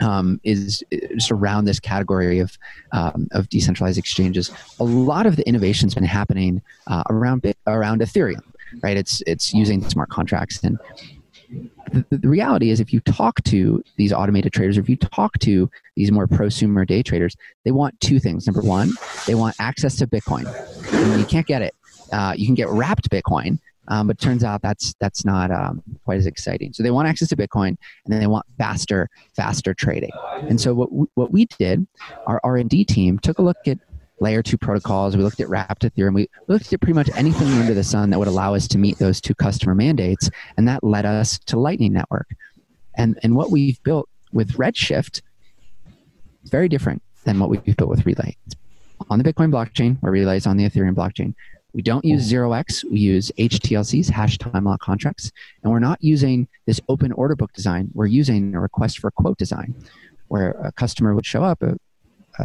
[0.00, 2.56] um, is just around this category of
[2.92, 4.50] um, of decentralized exchanges.
[4.78, 8.42] A lot of the innovation's been happening uh, around around Ethereum,
[8.82, 8.96] right?
[8.96, 10.78] It's it's using smart contracts and
[12.10, 15.70] the, reality is if you talk to these automated traders or if you talk to
[15.96, 18.46] these more prosumer day traders they want two things.
[18.46, 18.92] Number one
[19.26, 20.46] they want access to bitcoin.
[20.92, 21.74] And you can't get it
[22.12, 26.18] uh, you can get wrapped bitcoin um, but turns out that's that's not um, quite
[26.18, 26.72] as exciting.
[26.72, 30.12] So they want access to bitcoin and then they want faster faster trading.
[30.42, 31.86] And so what we, what we did
[32.26, 33.78] our r&d team took a look at
[34.20, 35.16] layer two protocols.
[35.16, 36.14] We looked at wrapped Ethereum.
[36.14, 38.98] We looked at pretty much anything under the sun that would allow us to meet
[38.98, 40.30] those two customer mandates.
[40.56, 42.28] And that led us to Lightning Network.
[42.94, 45.22] And, and what we've built with Redshift
[46.44, 48.36] is very different than what we've built with Relay.
[48.46, 48.56] It's
[49.08, 51.34] on the Bitcoin blockchain, where Relay is on the Ethereum blockchain.
[51.72, 52.48] We don't use mm.
[52.48, 55.30] 0x, we use HTLCs, hash time lock contracts.
[55.62, 57.90] And we're not using this open order book design.
[57.94, 59.74] We're using a request for quote design,
[60.28, 61.76] where a customer would show up, a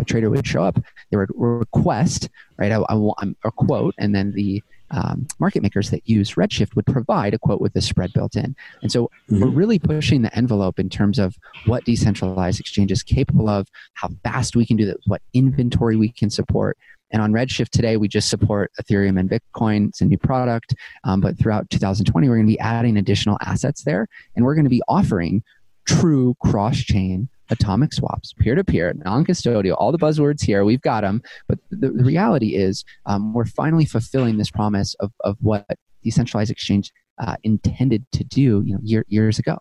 [0.03, 0.79] trader would show up,
[1.11, 6.35] they would request, right, want a quote, and then the um, market makers that use
[6.35, 8.55] Redshift would provide a quote with the spread built in.
[8.81, 9.41] And so mm-hmm.
[9.41, 14.09] we're really pushing the envelope in terms of what decentralized exchange is capable of, how
[14.23, 16.77] fast we can do that, what inventory we can support.
[17.11, 19.89] And on Redshift today, we just support Ethereum and Bitcoin.
[19.89, 20.75] It's a new product.
[21.03, 24.07] Um, but throughout 2020, we're going to be adding additional assets there.
[24.35, 25.43] And we're going to be offering
[25.85, 30.81] true cross chain atomic swaps, peer to peer, non custodial, all the buzzwords here, we've
[30.81, 31.21] got them.
[31.47, 35.65] But the, the reality is, um, we're finally fulfilling this promise of, of what
[36.03, 39.57] decentralized exchange uh, intended to do you know, year, years ago.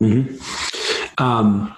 [0.00, 1.22] Mm-hmm.
[1.22, 1.76] Um,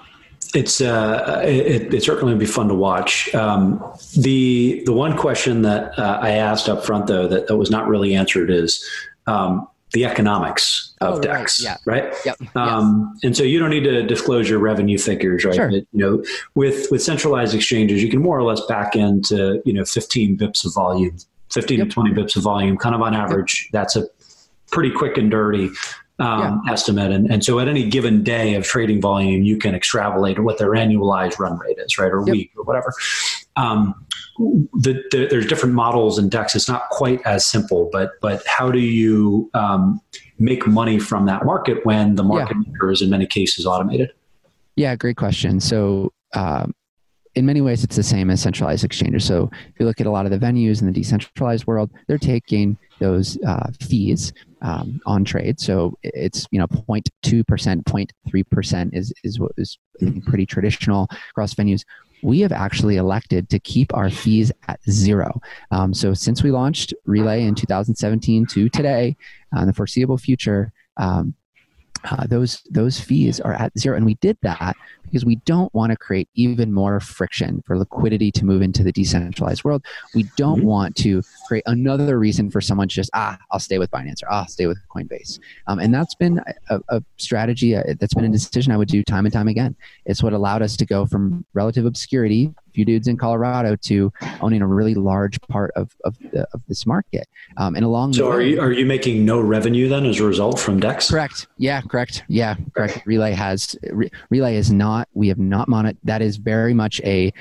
[0.55, 3.35] it's uh, it, it, certainly would be fun to watch.
[3.35, 3.85] Um,
[4.17, 7.89] the the one question that uh, I asked up front though that, that was not
[7.89, 8.85] really answered is
[9.27, 12.05] um, the economics of oh, DEX, right?
[12.05, 12.05] Yeah.
[12.07, 12.15] right?
[12.25, 12.57] Yep.
[12.57, 13.25] Um, yes.
[13.25, 15.55] And so you don't need to disclose your revenue figures, right?
[15.55, 15.71] Sure.
[15.71, 19.73] But, you know, with with centralized exchanges, you can more or less back into you
[19.73, 21.17] know 15 bips of volume,
[21.53, 21.89] 15 yep.
[21.89, 23.65] to 20 bips of volume, kind of on average.
[23.67, 23.73] Yep.
[23.73, 24.07] That's a
[24.71, 25.71] pretty quick and dirty
[26.19, 26.73] um, yeah.
[26.73, 27.11] estimate.
[27.11, 30.71] And, and so at any given day of trading volume, you can extrapolate what their
[30.71, 32.11] annualized run rate is, right?
[32.11, 32.93] Or week or whatever.
[33.57, 33.95] Um,
[34.37, 36.57] the, the, there's different models in DEX.
[36.57, 40.01] It's not quite as simple, but but how do you um,
[40.39, 42.73] make money from that market when the market yeah.
[42.73, 44.13] maker is in many cases automated?
[44.77, 45.61] Yeah, great question.
[45.61, 46.13] So.
[46.33, 46.75] Um,
[47.37, 49.25] in many ways, it's the same as centralized exchanges.
[49.25, 52.17] So, if you look at a lot of the venues in the decentralized world, they're
[52.17, 54.33] taking those uh, fees
[54.65, 55.61] um, on trade.
[55.61, 59.79] So it's you know 0.2 percent, 0.3 percent is is what is
[60.27, 61.85] pretty traditional across venues
[62.25, 65.41] we have actually elected to keep our fees at zero.
[65.71, 69.17] Um, so since we launched Relay in 2017 to today,
[69.55, 71.35] uh, in the foreseeable future, um,
[72.11, 75.91] uh, those those fees are at zero, and we did that because we don't want
[75.91, 79.85] to create even more friction for liquidity to move into the decentralized world.
[80.15, 80.67] We don't mm-hmm.
[80.67, 84.31] want to create another reason for someone to just ah, I'll stay with Binance or
[84.31, 87.77] ah, I'll stay with Coinbase, um, and that's been a, a strategy.
[87.77, 89.77] Uh, that's been a decision I would do time and time again.
[90.07, 94.61] It's what allowed us to go from relative obscurity few dudes in Colorado to owning
[94.61, 97.29] a really large part of, of, the, of this market.
[97.57, 100.59] Um, and along so, are you are you making no revenue then as a result
[100.59, 101.11] from Dex?
[101.11, 101.47] Correct.
[101.57, 101.81] Yeah.
[101.83, 102.25] Correct.
[102.29, 102.57] Yeah.
[102.75, 103.03] Correct.
[103.07, 105.09] Relay has Re, Relay is not.
[105.15, 105.97] We have not monet.
[106.05, 107.33] That is very much a.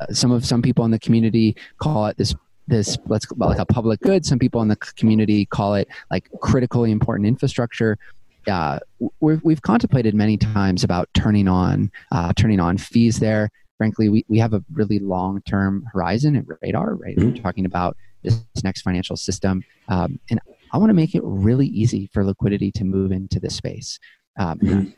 [0.00, 2.34] Uh, some of some people in the community call it this
[2.68, 4.24] this let's call like a public good.
[4.24, 7.98] Some people in the community call it like critically important infrastructure.
[8.46, 8.78] Uh,
[9.20, 13.50] we've, we've contemplated many times about turning on uh, turning on fees there.
[13.76, 16.94] Frankly, we, we have a really long term horizon and radar.
[16.94, 17.32] Right, mm-hmm.
[17.32, 20.40] we're talking about this next financial system, um, and
[20.72, 23.98] I want to make it really easy for liquidity to move into this space.
[24.38, 24.90] Um, mm-hmm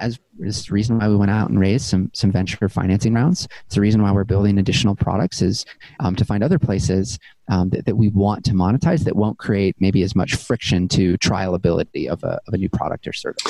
[0.00, 3.48] as is the reason why we went out and raised some some venture financing rounds.
[3.66, 5.64] It's the reason why we're building additional products is
[6.00, 9.76] um, to find other places um, that, that we want to monetize that won't create
[9.78, 13.42] maybe as much friction to trialability of a of a new product or service.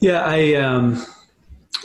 [0.00, 1.04] Yeah, I um,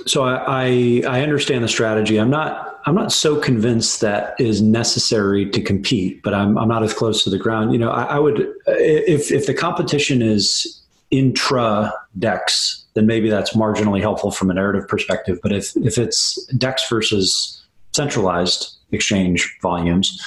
[0.05, 2.17] so I, I understand the strategy.
[2.17, 6.83] I'm not I'm not so convinced that is necessary to compete, but I'm I'm not
[6.83, 7.71] as close to the ground.
[7.71, 13.55] You know, I, I would if if the competition is intra DEX then maybe that's
[13.55, 15.39] marginally helpful from a narrative perspective.
[15.41, 20.19] But if, if it's DEX versus centralized exchange volumes,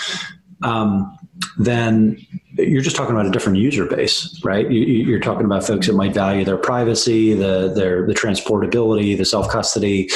[0.62, 1.16] um,
[1.58, 2.18] then
[2.54, 4.70] you're just talking about a different user base, right?
[4.70, 9.24] You, are talking about folks that might value their privacy, the their the transportability, the
[9.24, 10.08] self custody,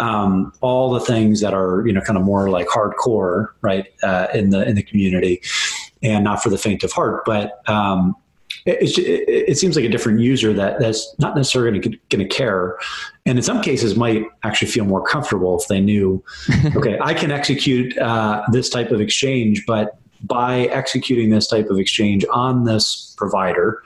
[0.00, 4.28] um, all the things that are you know kind of more like hardcore, right, uh,
[4.32, 5.42] in the in the community,
[6.02, 7.24] and not for the faint of heart.
[7.26, 8.16] But um,
[8.64, 12.78] it, it, it, seems like a different user that that's not necessarily going to care,
[13.26, 16.22] and in some cases might actually feel more comfortable if they knew,
[16.76, 21.78] okay, I can execute uh, this type of exchange, but by executing this type of
[21.78, 23.82] exchange on this provider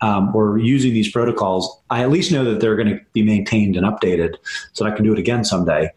[0.00, 3.76] um, or using these protocols, I at least know that they're going to be maintained
[3.76, 4.34] and updated,
[4.72, 5.90] so I can do it again someday.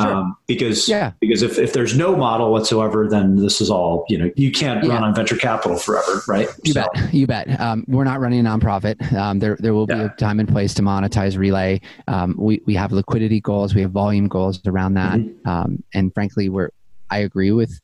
[0.00, 0.14] Sure.
[0.14, 1.12] Um, because yeah.
[1.20, 4.30] because if, if there's no model whatsoever, then this is all you know.
[4.36, 4.94] You can't yeah.
[4.94, 6.48] run on venture capital forever, right?
[6.64, 6.86] You so.
[6.94, 7.14] bet.
[7.14, 7.60] You bet.
[7.60, 9.12] Um, we're not running a nonprofit.
[9.12, 10.04] Um, there there will be yeah.
[10.04, 11.80] a time and place to monetize Relay.
[12.08, 13.74] Um, we we have liquidity goals.
[13.74, 15.18] We have volume goals around that.
[15.18, 15.48] Mm-hmm.
[15.48, 16.70] Um, and frankly, we're
[17.10, 17.78] I agree with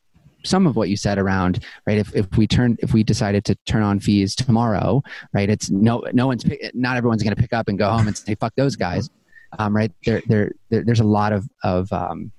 [0.44, 3.55] some of what you said around right if, if we turn if we decided to
[3.66, 6.44] turn on fees tomorrow right it's no no one's
[6.75, 9.11] not everyone's going to pick up and go home and say fuck those guys
[9.59, 9.93] um, right?
[10.05, 12.33] There, there, there, there's a lot of, of um,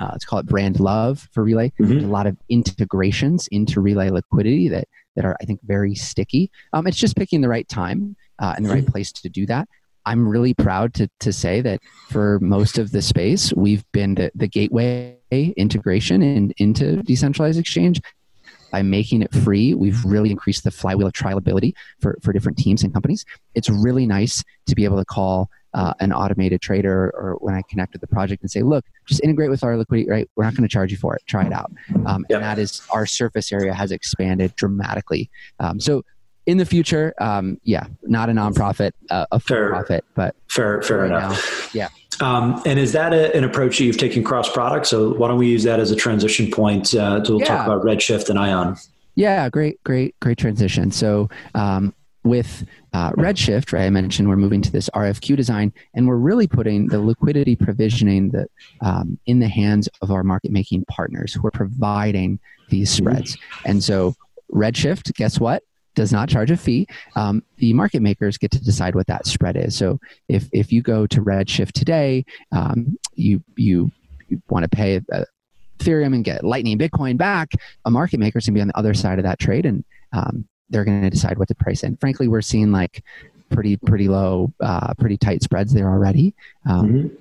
[0.00, 1.72] uh, let's call it brand love for Relay.
[1.80, 2.06] Mm-hmm.
[2.06, 6.50] A lot of integrations into Relay liquidity that, that are, I think, very sticky.
[6.72, 8.92] Um, it's just picking the right time uh, and the right mm-hmm.
[8.92, 9.68] place to do that.
[10.04, 14.32] I'm really proud to, to say that for most of the space, we've been the,
[14.34, 18.00] the gateway integration in, into decentralized exchange
[18.72, 22.82] by making it free, we've really increased the flywheel of trialability for, for different teams
[22.82, 23.24] and companies.
[23.54, 27.62] It's really nice to be able to call uh, an automated trader or when I
[27.68, 30.30] connect with the project and say, look, just integrate with our liquidity, right?
[30.36, 31.22] We're not going to charge you for it.
[31.26, 31.72] Try it out.
[32.06, 32.36] Um, yep.
[32.36, 35.30] And that is our surface area has expanded dramatically.
[35.60, 36.04] Um, so
[36.46, 40.98] in the future, um, yeah, not a nonprofit, uh, a for profit, but fair, fair
[40.98, 41.74] right enough.
[41.74, 41.88] Now, yeah.
[42.20, 44.86] Um, and is that a, an approach that you've taken cross product?
[44.86, 47.46] So why don't we use that as a transition point uh, to we'll yeah.
[47.46, 48.76] talk about Redshift and Ion?
[49.14, 50.90] Yeah, great, great, great transition.
[50.90, 56.06] So um, with uh, Redshift, right, I mentioned we're moving to this RFQ design, and
[56.06, 58.46] we're really putting the liquidity provisioning the,
[58.80, 63.08] um, in the hands of our market making partners who are providing these mm-hmm.
[63.08, 63.36] spreads.
[63.64, 64.14] And so
[64.52, 65.62] Redshift, guess what?
[65.94, 66.86] Does not charge a fee.
[67.16, 69.76] Um, the market makers get to decide what that spread is.
[69.76, 73.90] So if if you go to Redshift today, um, you you,
[74.28, 75.24] you want to pay uh,
[75.78, 77.50] Ethereum and get Lightning Bitcoin back,
[77.84, 79.84] a market maker is going to be on the other side of that trade, and
[80.14, 81.96] um, they're going to decide what to price in.
[81.98, 83.04] Frankly, we're seeing like
[83.50, 86.34] pretty pretty low, uh, pretty tight spreads there already.
[86.68, 87.14] Um, mm-hmm.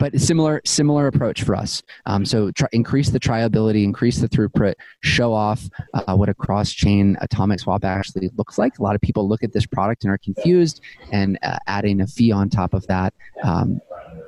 [0.00, 1.82] But similar similar approach for us.
[2.06, 6.70] Um, so try, increase the triability, increase the throughput, show off uh, what a cross
[6.70, 8.78] chain atomic swap actually looks like.
[8.78, 10.80] A lot of people look at this product and are confused,
[11.10, 13.12] and uh, adding a fee on top of that.
[13.42, 13.80] Um,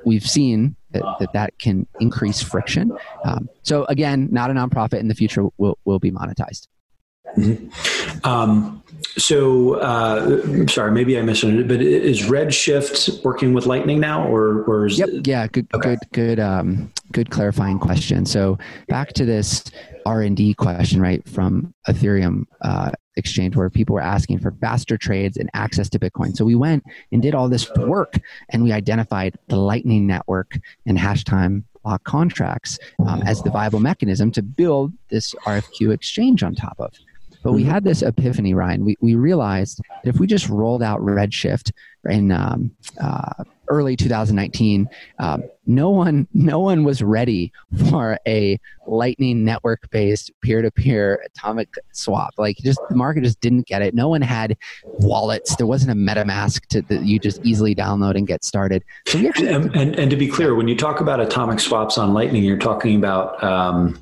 [0.05, 2.91] we've seen that, that, that can increase friction.
[3.23, 6.67] Um, so again, not a nonprofit in the future will, will be monetized.
[7.37, 8.27] Mm-hmm.
[8.27, 8.83] Um,
[9.17, 14.63] so, uh, sorry, maybe I missed it, but is Redshift working with Lightning now, or,
[14.63, 15.89] or is yep, yeah, good, okay.
[15.89, 18.25] good, good, um, good clarifying question.
[18.25, 19.65] So, back to this
[20.05, 24.97] R and D question, right, from Ethereum uh, exchange, where people were asking for faster
[24.97, 26.35] trades and access to Bitcoin.
[26.35, 28.15] So we went and did all this work,
[28.49, 33.79] and we identified the Lightning Network and hash time lock contracts um, as the viable
[33.79, 36.93] mechanism to build this RFQ exchange on top of.
[37.43, 37.71] But we mm-hmm.
[37.71, 38.85] had this epiphany, Ryan.
[38.85, 41.71] We, we realized that if we just rolled out Redshift
[42.09, 44.89] in um, uh, early 2019,
[45.19, 47.51] um, no one no one was ready
[47.89, 52.33] for a Lightning network based peer to peer atomic swap.
[52.37, 53.93] Like just the market just didn't get it.
[53.93, 55.55] No one had wallets.
[55.55, 58.83] There wasn't a MetaMask to, that you just easily download and get started.
[59.07, 61.97] So we actually and, and, and to be clear, when you talk about atomic swaps
[61.97, 64.01] on Lightning, you're talking about um,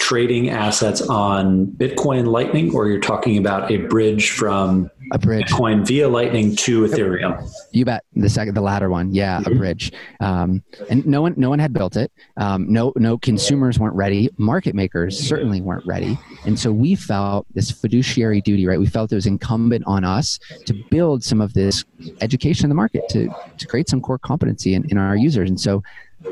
[0.00, 5.86] trading assets on Bitcoin Lightning, or you're talking about a bridge from a bridge Bitcoin
[5.86, 7.48] via Lightning to Ethereum?
[7.72, 8.04] You bet.
[8.16, 9.52] The second, the latter one, yeah, mm-hmm.
[9.52, 9.92] a bridge.
[10.20, 12.10] Um, and no one, no one had built it.
[12.38, 14.30] Um, no, no consumers weren't ready.
[14.38, 16.18] Market makers certainly weren't ready.
[16.46, 18.80] And so we felt this fiduciary duty, right?
[18.80, 21.84] We felt it was incumbent on us to build some of this
[22.22, 23.28] education in the market to
[23.58, 25.50] to create some core competency in, in our users.
[25.50, 25.82] And so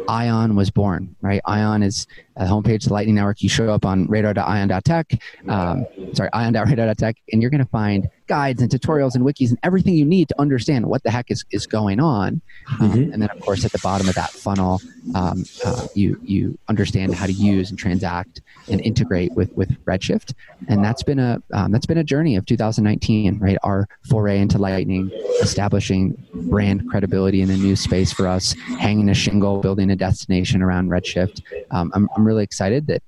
[0.09, 1.41] Ion was born, right?
[1.45, 2.07] Ion is
[2.39, 3.43] a homepage of the Lightning Network.
[3.43, 8.71] You show up on radar.ion.tech, um, sorry, ion.radar.tech, and you're going to find guides and
[8.71, 11.99] tutorials and wikis and everything you need to understand what the heck is, is going
[11.99, 12.41] on.
[12.81, 13.13] Um, mm-hmm.
[13.13, 14.81] And then, of course, at the bottom of that funnel,
[15.15, 20.35] um, uh, you you understand how to use and transact and integrate with with Redshift.
[20.69, 23.57] And that's been a um, that's been a journey of 2019, right?
[23.63, 25.11] Our foray into Lightning,
[25.41, 30.63] establishing brand credibility in a new space for us, hanging a shingle, building a destination
[30.63, 31.43] around Redshift.
[31.71, 33.03] Um, I'm, I'm really excited that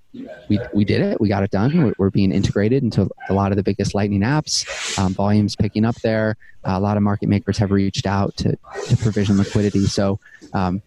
[0.48, 1.20] we, we did it.
[1.20, 1.84] We got it done.
[1.84, 4.66] We're, we're being integrated into a lot of the biggest Lightning apps.
[4.98, 6.36] Um, volumes picking up there.
[6.66, 8.56] Uh, a lot of market makers have reached out to,
[8.88, 9.86] to provision liquidity.
[9.86, 10.18] So
[10.52, 10.82] um,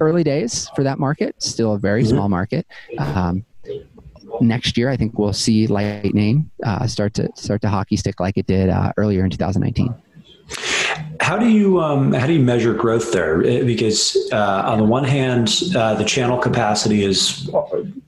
[0.00, 2.66] early days for that market, still a very small market.
[2.98, 3.44] Um,
[4.40, 8.36] next year, I think we'll see Lightning uh, start to start to hockey stick like
[8.36, 9.94] it did uh, earlier in 2019.
[11.20, 13.44] How do you um, how do you measure growth there?
[13.44, 17.48] Eh, because uh, on the one hand, uh, the channel capacity is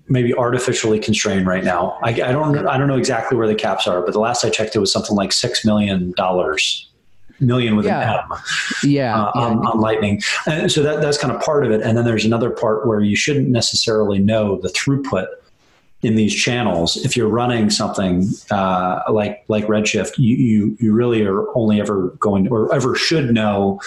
[0.08, 1.98] maybe artificially constrained right now.
[2.02, 4.50] I, I, don't I don't know exactly where the caps are, but the last I
[4.50, 6.88] checked, it was something like six million dollars.
[7.40, 8.00] Million with yeah.
[8.00, 8.38] an M,
[8.84, 9.40] yeah, uh, yeah.
[9.42, 11.82] On, on, Lightning, and so that that's kind of part of it.
[11.82, 15.26] And then there's another part where you shouldn't necessarily know the throughput
[16.04, 21.24] in these channels, if you're running something uh, like like Redshift, you, you you really
[21.24, 23.80] are only ever going or ever should know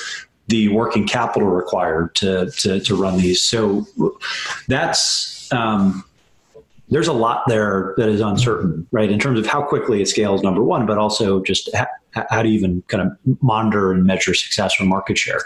[0.47, 3.41] the working capital required to to, to run these.
[3.41, 3.85] So
[4.67, 6.03] that's um,
[6.89, 9.11] there's a lot there that is uncertain, right?
[9.11, 11.87] In terms of how quickly it scales, number one, but also just how,
[12.29, 15.41] how you even kind of monitor and measure success or market share?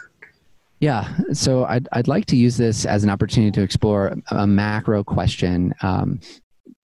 [0.79, 5.03] Yeah, so I'd, I'd like to use this as an opportunity to explore a macro
[5.03, 6.19] question um,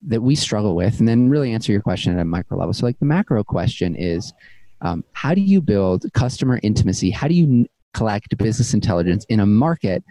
[0.05, 2.73] that we struggle with and then really answer your question at a micro level.
[2.73, 4.33] So like the macro question is
[4.81, 7.09] um, how do you build customer intimacy?
[7.09, 10.03] How do you collect business intelligence in a market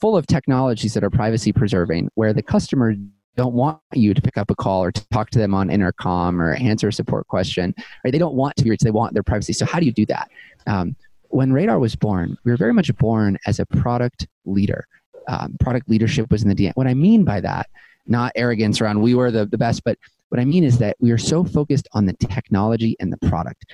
[0.00, 2.94] full of technologies that are privacy preserving where the customer
[3.36, 6.40] don't want you to pick up a call or to talk to them on intercom
[6.40, 8.10] or answer a support question right?
[8.10, 9.52] They don't want to be rich they want their privacy.
[9.52, 10.30] So how do you do that?
[10.66, 10.96] Um,
[11.28, 14.86] when radar was born we were very much born as a product leader.
[15.28, 16.72] Um, product leadership was in the DNA.
[16.74, 17.68] What I mean by that
[18.06, 19.98] not arrogance around we were the, the best, but
[20.28, 23.66] what I mean is that we are so focused on the technology and the product.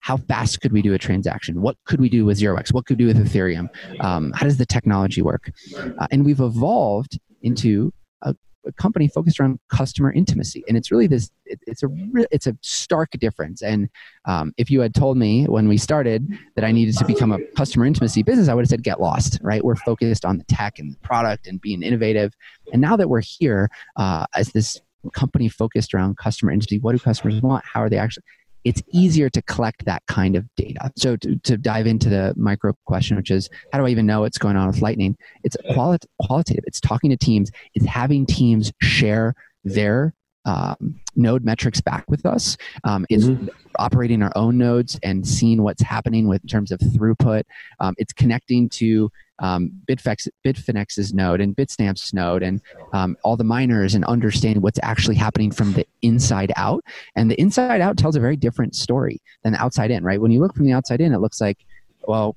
[0.00, 1.60] How fast could we do a transaction?
[1.60, 2.72] What could we do with 0x?
[2.72, 3.68] What could we do with Ethereum?
[4.00, 5.50] Um, how does the technology work?
[5.76, 8.34] Uh, and we've evolved into a
[8.72, 11.30] company focused around customer intimacy, and it's really this.
[11.44, 13.62] It, it's a re- it's a stark difference.
[13.62, 13.88] And
[14.24, 17.38] um, if you had told me when we started that I needed to become a
[17.56, 19.38] customer intimacy business, I would have said get lost.
[19.42, 19.64] Right?
[19.64, 22.34] We're focused on the tech and the product and being innovative.
[22.72, 24.80] And now that we're here uh, as this
[25.12, 27.64] company focused around customer intimacy, what do customers want?
[27.64, 28.24] How are they actually?
[28.66, 30.90] It's easier to collect that kind of data.
[30.96, 34.22] So to, to dive into the micro question, which is how do I even know
[34.22, 35.16] what's going on with Lightning?
[35.44, 36.64] It's quali- qualitative.
[36.66, 37.52] It's talking to teams.
[37.74, 40.14] It's having teams share their
[40.46, 42.56] um, node metrics back with us.
[42.84, 43.48] Um, it's mm-hmm.
[43.78, 47.42] operating our own nodes and seeing what's happening with in terms of throughput.
[47.80, 52.62] Um, it's connecting to um, Bitfex, Bitfinex's node and Bitstamp's node and
[52.94, 56.82] um, all the miners and understanding what's actually happening from the inside out.
[57.16, 60.20] And the inside out tells a very different story than the outside in, right?
[60.20, 61.58] When you look from the outside in, it looks like,
[62.06, 62.36] well,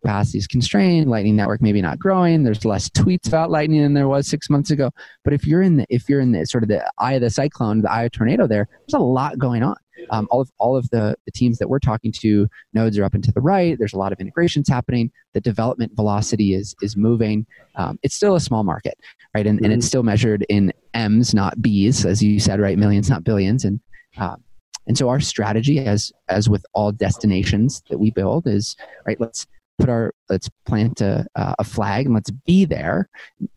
[0.00, 2.42] capacity is constrained, Lightning Network maybe not growing.
[2.42, 4.90] There's less tweets about Lightning than there was six months ago.
[5.24, 7.30] But if you're in the if you're in the sort of the eye of the
[7.30, 9.76] cyclone, the eye of tornado, there, there's a lot going on
[10.10, 13.14] um, all of all of the, the teams that we're talking to nodes are up
[13.14, 16.96] and to the right there's a lot of integrations happening the development velocity is is
[16.96, 17.46] moving
[17.76, 18.98] um, it's still a small market
[19.34, 19.88] right and, and it's mm-hmm.
[19.88, 23.80] still measured in m's not b's as you said right millions not billions and
[24.18, 24.42] um,
[24.86, 28.76] and so our strategy as as with all destinations that we build is
[29.06, 29.46] right let's
[29.78, 33.08] put our let's plant a, a flag and let's be there.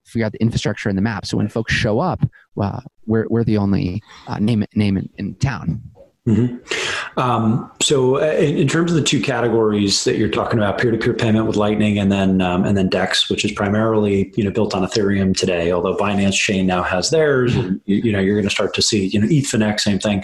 [0.05, 1.25] Figure out the infrastructure and the map.
[1.25, 2.23] So when folks show up
[2.59, 5.81] uh, we're, we're the only uh, name name in, in town.
[6.27, 7.19] Mm-hmm.
[7.19, 11.15] Um, so, uh, in, in, terms of the two categories that you're talking about, peer-to-peer
[11.15, 14.75] payment with Lightning, and then um, and then Dex, which is primarily you know built
[14.75, 18.47] on Ethereum today, although Binance Chain now has theirs, and you, you know you're going
[18.47, 20.23] to start to see you know ETHFinex, same thing.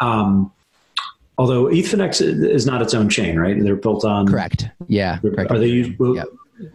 [0.00, 0.50] Um,
[1.38, 3.60] although ETHFinex is not its own chain, right?
[3.62, 4.68] They're built on correct.
[4.86, 5.50] Yeah, correct.
[5.50, 5.94] Are they?
[5.98, 6.28] Well, yep.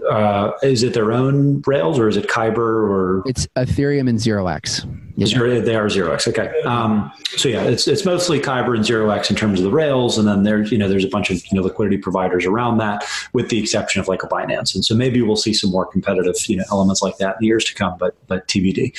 [0.09, 4.47] uh, is it their own Rails or is it Kyber or it's Ethereum and Zero
[4.47, 4.85] X?
[5.25, 6.27] Zero, they are Zero X.
[6.27, 6.49] Okay.
[6.61, 10.17] Um, so yeah, it's it's mostly Kyber and Zero X in terms of the Rails,
[10.17, 13.03] and then there's you know there's a bunch of you know liquidity providers around that,
[13.33, 16.35] with the exception of like a Binance, and so maybe we'll see some more competitive
[16.47, 18.95] you know elements like that in the years to come, but but TBD.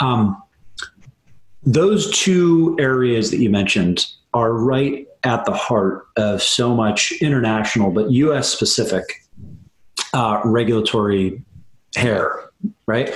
[0.00, 0.42] Um,
[1.64, 7.90] those two areas that you mentioned are right at the heart of so much international
[7.90, 8.48] but U.S.
[8.48, 9.04] specific
[10.12, 11.42] uh, regulatory
[11.96, 12.50] hair,
[12.86, 13.12] right?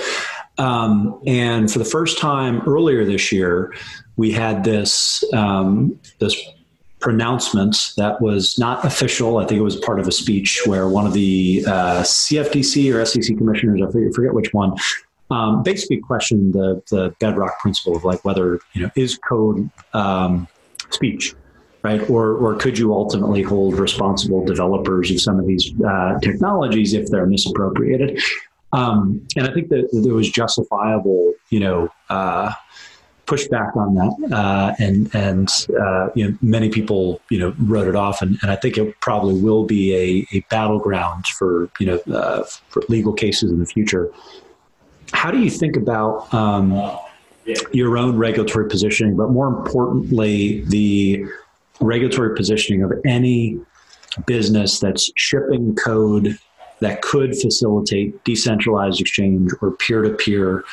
[0.57, 3.73] Um, and for the first time earlier this year,
[4.17, 6.39] we had this um, this
[6.99, 9.37] pronouncement that was not official.
[9.37, 13.03] I think it was part of a speech where one of the uh, CFTC or
[13.05, 14.77] SEC commissioners, I forget which one,
[15.31, 20.47] um, basically questioned the the bedrock principle of like whether you know is code um,
[20.93, 21.35] speech
[21.83, 22.09] right?
[22.09, 27.09] Or, or could you ultimately hold responsible developers of some of these uh, technologies if
[27.09, 28.19] they're misappropriated?
[28.71, 32.53] Um, and I think that there was justifiable, you know, uh,
[33.27, 37.95] pushback on that, uh, and and uh, you know many people you know wrote it
[37.95, 42.13] off, and, and I think it probably will be a, a battleground for you know
[42.13, 44.11] uh, for legal cases in the future.
[45.13, 46.73] How do you think about um,
[47.71, 51.25] your own regulatory positioning, but more importantly, the
[51.79, 53.59] regulatory positioning of any
[54.25, 56.37] business that's shipping code
[56.79, 60.63] that could facilitate decentralized exchange or peer-to-peer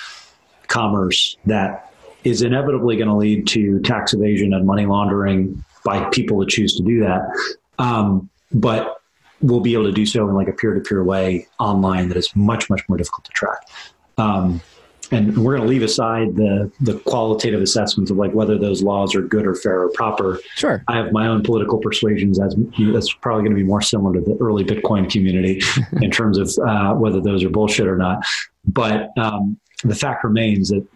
[0.69, 1.93] commerce that
[2.25, 6.77] is inevitably going to lead to tax evasion and money laundering by people that choose
[6.77, 7.23] to do that
[7.79, 9.01] um, but
[9.41, 12.69] we'll be able to do so in like a peer-to-peer way online that is much
[12.69, 13.69] much more difficult to track.
[14.19, 14.61] Um,
[15.11, 19.15] and we're going to leave aside the the qualitative assessments of like whether those laws
[19.15, 20.41] are good or fair or proper.
[20.55, 20.85] Sure.
[20.89, 22.39] I have my own political persuasions.
[22.41, 22.55] As
[22.93, 25.63] that's probably going to be more similar to the early Bitcoin community
[26.01, 28.25] in terms of uh, whether those are bullshit or not.
[28.65, 30.87] But um, the fact remains that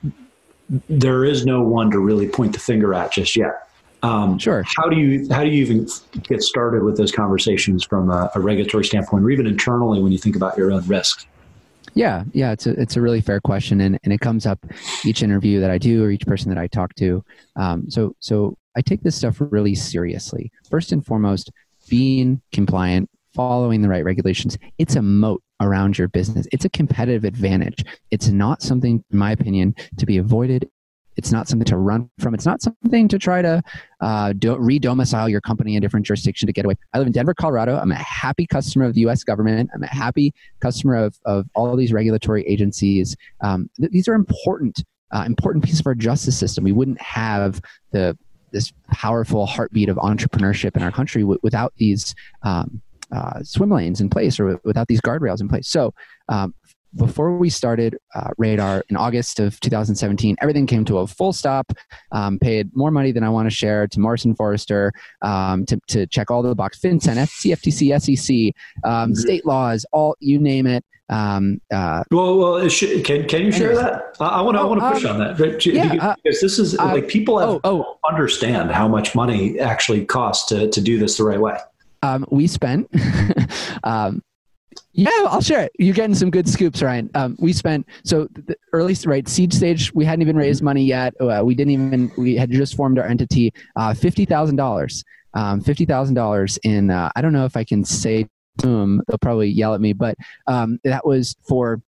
[0.89, 3.69] there is no one to really point the finger at just yet.
[4.03, 4.65] Um, sure.
[4.77, 5.89] How do you how do you even
[6.25, 10.19] get started with those conversations from a, a regulatory standpoint, or even internally when you
[10.19, 11.27] think about your own risks?
[11.95, 14.59] Yeah, yeah, it's a it's a really fair question, and, and it comes up
[15.05, 17.25] each interview that I do or each person that I talk to.
[17.57, 20.51] Um, so so I take this stuff really seriously.
[20.69, 21.53] First and foremost,
[21.89, 26.47] being compliant, following the right regulations, it's a moat around your business.
[26.53, 27.85] It's a competitive advantage.
[28.11, 30.69] It's not something, in my opinion, to be avoided.
[31.17, 32.35] It's not something to run from.
[32.35, 33.63] It's not something to try to
[34.01, 36.75] uh, do, re-domicile your company in a different jurisdiction to get away.
[36.93, 37.79] I live in Denver, Colorado.
[37.79, 39.25] I'm a happy customer of the U.S.
[39.25, 39.71] government.
[39.75, 43.17] I'm a happy customer of, of all these regulatory agencies.
[43.41, 46.65] Um, th- these are important, uh, important piece of our justice system.
[46.65, 47.61] We wouldn't have
[47.93, 48.17] the
[48.51, 52.81] this powerful heartbeat of entrepreneurship in our country w- without these um,
[53.13, 55.69] uh, swim lanes in place or without these guardrails in place.
[55.69, 55.93] So,
[56.29, 56.55] um,
[56.97, 61.73] before we started uh, Radar in August of 2017, everything came to a full stop.
[62.13, 64.93] Um, paid more money than I want to share to Morrison Foerster
[65.23, 69.15] um, to, to check all the box FinCEN, FTC, SEC, um, mm-hmm.
[69.15, 70.85] state laws, all you name it.
[71.11, 74.17] Um, uh, well, well, should, can can you share that?
[74.21, 76.43] I want to oh, I want to push um, on that because, yeah, uh, this
[76.43, 77.99] is uh, like people have, oh, oh.
[78.09, 81.59] understand how much money actually costs to to do this the right way.
[82.03, 82.91] Um, we spent
[83.85, 84.23] um,
[84.95, 85.73] yeah, I'll share it.
[85.79, 87.11] You're getting some good scoops, Ryan.
[87.15, 89.93] Um, we spent so the early right seed stage.
[89.93, 91.15] We hadn't even raised money yet.
[91.21, 92.13] Uh, we didn't even.
[92.17, 93.53] We had just formed our entity.
[93.75, 95.03] Uh, Fifty thousand dollars.
[95.35, 96.91] Um, Fifty thousand dollars in.
[96.91, 98.29] Uh, I don't know if I can say
[98.59, 99.03] boom.
[99.09, 100.17] They'll probably yell at me, but
[100.47, 101.83] um, that was for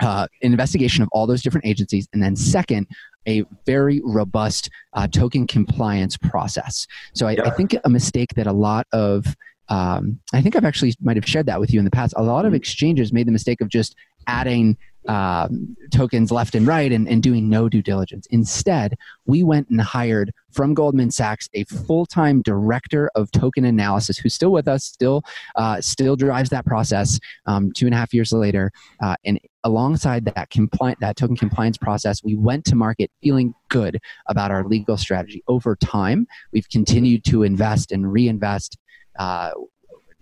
[0.00, 2.86] uh, an investigation of all those different agencies, and then second,
[3.26, 6.86] a very robust uh, token compliance process.
[7.14, 7.44] So I, yeah.
[7.44, 9.34] I, think a mistake that a lot of
[9.68, 12.14] um, I think I've actually might have shared that with you in the past.
[12.16, 12.56] A lot of mm-hmm.
[12.56, 13.96] exchanges made the mistake of just
[14.26, 14.76] adding
[15.08, 18.26] um, tokens left and right and, and doing no due diligence.
[18.30, 18.96] Instead,
[19.26, 24.52] we went and hired from Goldman Sachs a full-time director of token analysis who's still
[24.52, 25.22] with us, still
[25.56, 27.18] uh, still drives that process.
[27.46, 31.76] Um, two and a half years later, uh, and alongside that compliant that token compliance
[31.76, 33.98] process, we went to market feeling good
[34.28, 35.42] about our legal strategy.
[35.48, 38.78] Over time, we've continued to invest and reinvest
[39.18, 39.50] uh,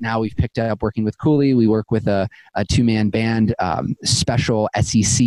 [0.02, 1.54] now we've picked up working with Cooley.
[1.54, 5.26] We work with a, a two man band, um, special SEC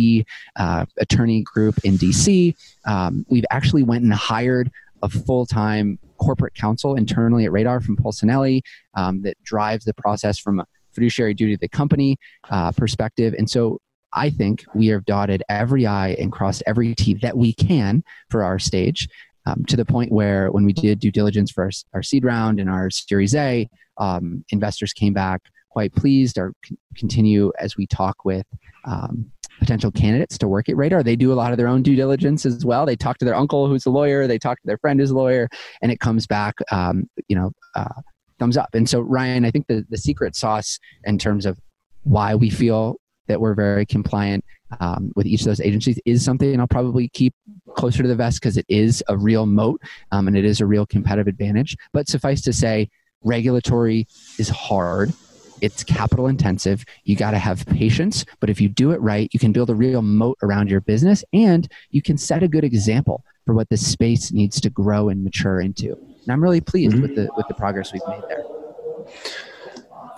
[0.56, 2.54] uh, attorney group in DC.
[2.84, 4.70] Um, we've actually went and hired
[5.02, 8.60] a full time corporate counsel internally at Radar from Polsinelli
[8.94, 12.18] um, that drives the process from a fiduciary duty to the company
[12.50, 13.34] uh, perspective.
[13.36, 13.80] And so
[14.12, 18.42] I think we have dotted every I and crossed every T that we can for
[18.44, 19.08] our stage
[19.46, 22.60] um, to the point where when we did due diligence for our, our seed round
[22.60, 23.68] and our Series A,
[23.98, 28.46] um, investors came back quite pleased or c- continue as we talk with
[28.84, 31.02] um, potential candidates to work at Radar.
[31.02, 32.86] They do a lot of their own due diligence as well.
[32.86, 35.16] They talk to their uncle who's a lawyer, they talk to their friend who's a
[35.16, 35.48] lawyer,
[35.82, 38.00] and it comes back, um, you know, uh,
[38.38, 38.70] thumbs up.
[38.74, 41.58] And so, Ryan, I think the, the secret sauce in terms of
[42.02, 42.96] why we feel
[43.26, 44.44] that we're very compliant
[44.80, 47.34] um, with each of those agencies is something I'll probably keep
[47.76, 49.80] closer to the vest because it is a real moat
[50.12, 51.76] um, and it is a real competitive advantage.
[51.92, 52.88] But suffice to say,
[53.22, 54.06] regulatory
[54.38, 55.12] is hard.
[55.60, 56.84] It's capital intensive.
[57.04, 59.74] You got to have patience, but if you do it right, you can build a
[59.74, 63.76] real moat around your business and you can set a good example for what the
[63.76, 65.92] space needs to grow and mature into.
[65.92, 67.02] And I'm really pleased mm-hmm.
[67.02, 68.44] with the with the progress we've made there.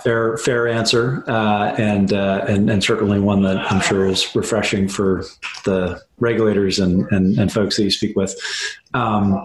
[0.09, 4.89] Fair, fair answer, uh, and, uh, and and certainly one that I'm sure is refreshing
[4.89, 5.23] for
[5.67, 8.35] the regulators and and, and folks that you speak with.
[8.95, 9.45] Um,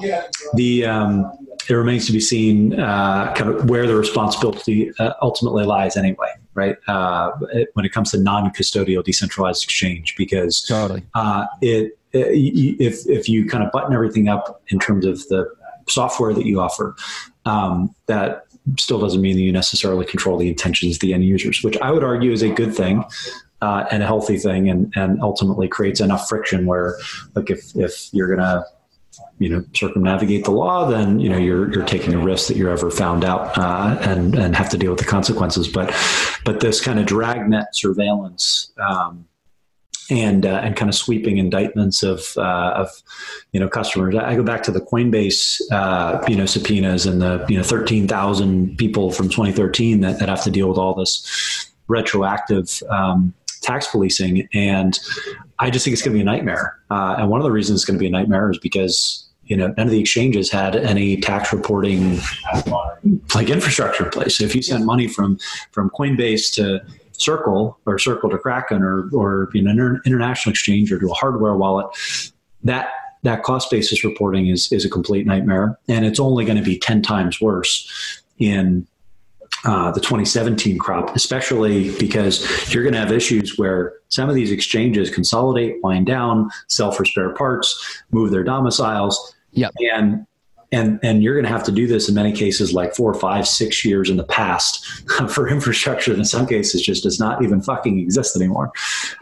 [0.53, 1.29] the um,
[1.69, 6.31] it remains to be seen uh, kind of where the responsibility uh, ultimately lies anyway
[6.53, 12.79] right uh, it, when it comes to non-custodial decentralized exchange because totally uh, it, it,
[12.79, 15.45] if, if you kind of button everything up in terms of the
[15.89, 16.95] software that you offer
[17.45, 18.45] um, that
[18.77, 21.91] still doesn't mean that you necessarily control the intentions of the end users which i
[21.91, 23.03] would argue is a good thing
[23.61, 26.97] uh, and a healthy thing and, and ultimately creates enough friction where
[27.33, 28.65] like if, if you're to
[29.39, 32.69] you know circumnavigate the law, then you know you're you're taking a risk that you're
[32.69, 35.67] ever found out uh, and and have to deal with the consequences.
[35.67, 35.93] But
[36.45, 38.71] but this kind of dragnet surveillance.
[38.77, 39.27] Um,
[40.09, 42.89] and uh, and kind of sweeping indictments of uh, of
[43.51, 44.15] you know customers.
[44.15, 48.07] I go back to the Coinbase uh, you know subpoenas and the you know thirteen
[48.07, 53.87] thousand people from 2013 that, that have to deal with all this retroactive um, tax
[53.87, 54.99] policing, and
[55.59, 56.77] I just think it's going to be a nightmare.
[56.89, 59.57] Uh, and one of the reasons it's going to be a nightmare is because you
[59.57, 62.19] know none of the exchanges had any tax reporting
[63.35, 64.37] like infrastructure in place.
[64.37, 65.39] So if you send money from
[65.71, 66.81] from Coinbase to
[67.23, 71.13] Circle or Circle to Kraken or or you know an international exchange or to a
[71.13, 71.87] hardware wallet,
[72.63, 72.89] that
[73.23, 76.77] that cost basis reporting is is a complete nightmare, and it's only going to be
[76.77, 78.87] ten times worse in
[79.65, 84.51] uh, the 2017 crop, especially because you're going to have issues where some of these
[84.51, 89.71] exchanges consolidate, wind down, sell for spare parts, move their domiciles, yep.
[89.93, 90.25] and
[90.73, 93.47] and and you're going to have to do this in many cases like four, five,
[93.47, 94.83] six years in the past
[95.29, 98.71] for infrastructure in some cases just does not even fucking exist anymore.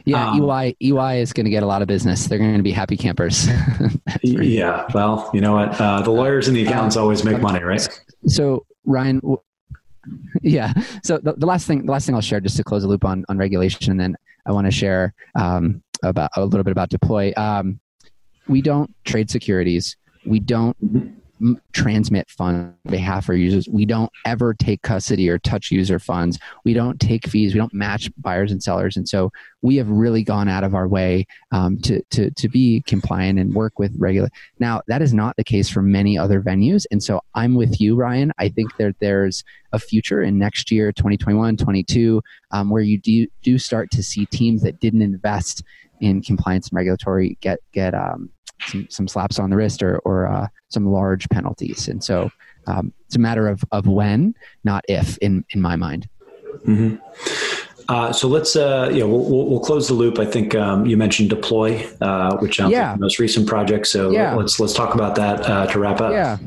[0.05, 2.27] Yeah, um, EY EY is going to get a lot of business.
[2.27, 3.47] They're going to be happy campers.
[4.23, 5.79] yeah, well, you know what?
[5.79, 7.87] Uh, the lawyers and the accountants always make money, right?
[8.27, 9.21] So Ryan,
[10.41, 10.73] yeah.
[11.03, 13.03] So the, the, last thing, the last thing I'll share, just to close the loop
[13.03, 16.89] on on regulation, and then I want to share um, about a little bit about
[16.89, 17.33] deploy.
[17.35, 17.81] Um,
[18.47, 19.97] we don't trade securities.
[20.25, 21.17] We don't mm-hmm
[21.73, 23.67] transmit funds on behalf of users.
[23.69, 26.37] We don't ever take custody or touch user funds.
[26.63, 27.53] We don't take fees.
[27.53, 28.97] We don't match buyers and sellers.
[28.97, 29.31] And so
[29.61, 33.53] we have really gone out of our way um, to, to, to be compliant and
[33.53, 34.29] work with regular.
[34.59, 36.85] Now, that is not the case for many other venues.
[36.91, 38.31] And so I'm with you, Ryan.
[38.37, 42.21] I think that there's a future in next year, 2021, 22,
[42.51, 45.63] um, where you do, do start to see teams that didn't invest
[46.01, 48.29] in compliance and regulatory get, get, um,
[48.67, 51.87] some, some slaps on the wrist or, or uh, some large penalties.
[51.87, 52.29] And so
[52.67, 56.07] um, it's a matter of, of when, not if, in, in my mind.
[56.67, 56.97] Mm-hmm.
[57.89, 60.17] Uh, so let's, uh, yeah, we'll, we'll, we'll, close the loop.
[60.17, 62.91] I think um, you mentioned deploy, uh, which sounds yeah.
[62.91, 63.87] like the most recent project.
[63.87, 64.33] So yeah.
[64.33, 66.13] let's let's talk about that uh, to wrap up.
[66.13, 66.37] Yeah,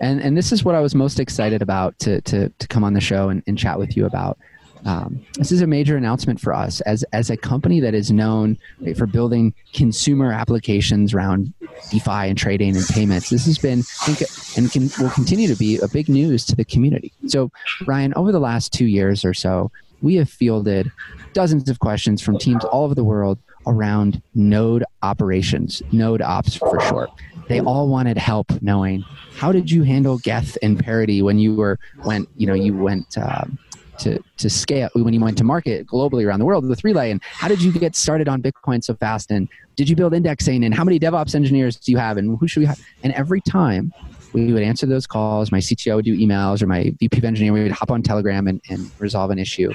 [0.00, 2.92] and and this is what I was most excited about to to to come on
[2.92, 4.38] the show and, and chat with you about.
[4.84, 8.58] Um, this is a major announcement for us as as a company that is known
[8.80, 11.52] right, for building consumer applications around
[11.90, 13.30] DeFi and trading and payments.
[13.30, 14.22] This has been think,
[14.56, 17.12] and can, will continue to be a big news to the community.
[17.26, 17.50] So,
[17.86, 19.70] Ryan, over the last two years or so,
[20.02, 20.90] we have fielded
[21.32, 26.80] dozens of questions from teams all over the world around node operations, node ops for
[26.80, 27.10] short.
[27.48, 29.04] They all wanted help knowing
[29.34, 33.18] how did you handle Geth and parity when you were went you know you went.
[33.18, 33.58] Um,
[34.00, 37.22] to to scale when you went to market globally around the world with relay and
[37.22, 39.30] how did you get started on bitcoin so fast?
[39.30, 40.64] And did you build indexing?
[40.64, 42.16] And how many devops engineers do you have?
[42.16, 43.92] And who should we have and every time
[44.32, 47.52] we would answer those calls my cto would do emails or my vp of engineering
[47.52, 49.72] we would hop on telegram and, and resolve an issue.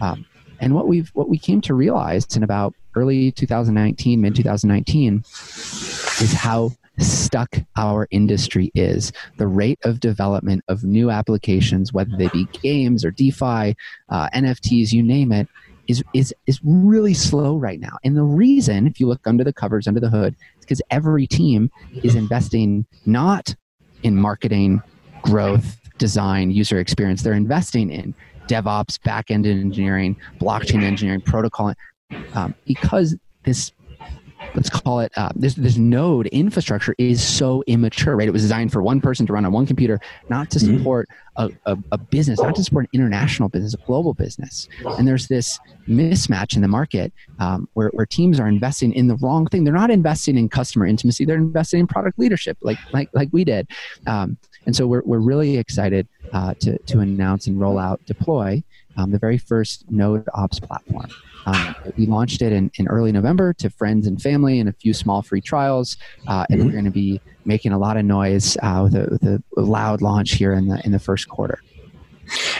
[0.00, 0.26] Um,
[0.60, 6.32] and what we've what we came to realize in about early 2019 mid 2019 is
[6.32, 6.70] how
[7.02, 9.12] stuck our industry is.
[9.38, 13.74] The rate of development of new applications, whether they be games or DeFi,
[14.08, 15.48] uh, NFTs, you name it,
[15.88, 17.96] is, is, is really slow right now.
[18.04, 21.26] And the reason, if you look under the covers, under the hood, is because every
[21.26, 21.70] team
[22.02, 23.54] is investing not
[24.02, 24.82] in marketing,
[25.22, 27.22] growth, design, user experience.
[27.22, 28.14] They're investing in
[28.48, 31.74] DevOps, backend engineering, blockchain engineering, protocol,
[32.34, 33.72] um, because this
[34.54, 38.28] let's call it uh, this this node infrastructure is so immature right?
[38.28, 40.78] It was designed for one person to run on one computer not to mm-hmm.
[40.78, 44.68] support a, a, a, business not to support an international business a global business.
[44.98, 49.16] And there's this mismatch in the market um, where, where teams are investing in the
[49.16, 49.64] wrong thing.
[49.64, 51.24] They're not investing in customer intimacy.
[51.24, 53.68] They're investing in product leadership like like like we did.
[54.06, 54.36] Um,
[54.66, 58.62] and so we're, we're really excited uh, to, to announce and roll out deploy
[58.96, 61.08] um, the very first node ops platform
[61.46, 64.94] um, we launched it in, in early November to friends and family and a few
[64.94, 65.96] small free trials.
[66.26, 66.66] Uh, and mm-hmm.
[66.66, 70.02] we're going to be making a lot of noise uh, with, a, with, a, loud
[70.02, 71.60] launch here in the, in the first quarter.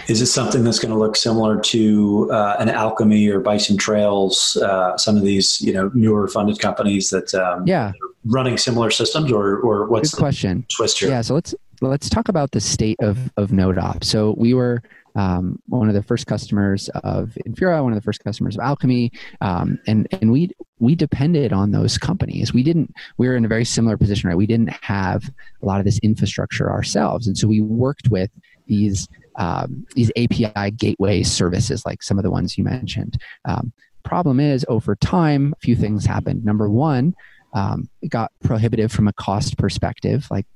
[0.08, 4.56] Is this something that's going to look similar to uh, an Alchemy or Bison Trails,
[4.56, 7.92] uh, some of these you know newer funded companies that um, yeah
[8.26, 11.08] running similar systems, or or what's Good the question twist here?
[11.08, 11.54] Yeah, so let's
[11.88, 14.08] let's talk about the state of of Node Ops.
[14.08, 14.82] So we were
[15.14, 19.12] um, one of the first customers of Infura, one of the first customers of Alchemy,
[19.40, 22.54] um, and and we we depended on those companies.
[22.54, 22.94] We didn't.
[23.18, 24.36] We were in a very similar position, right?
[24.36, 25.30] We didn't have
[25.62, 28.30] a lot of this infrastructure ourselves, and so we worked with
[28.66, 33.20] these um, these API gateway services, like some of the ones you mentioned.
[33.44, 33.72] Um,
[34.04, 36.44] problem is, over time, a few things happened.
[36.44, 37.14] Number one,
[37.54, 40.46] um, it got prohibitive from a cost perspective, like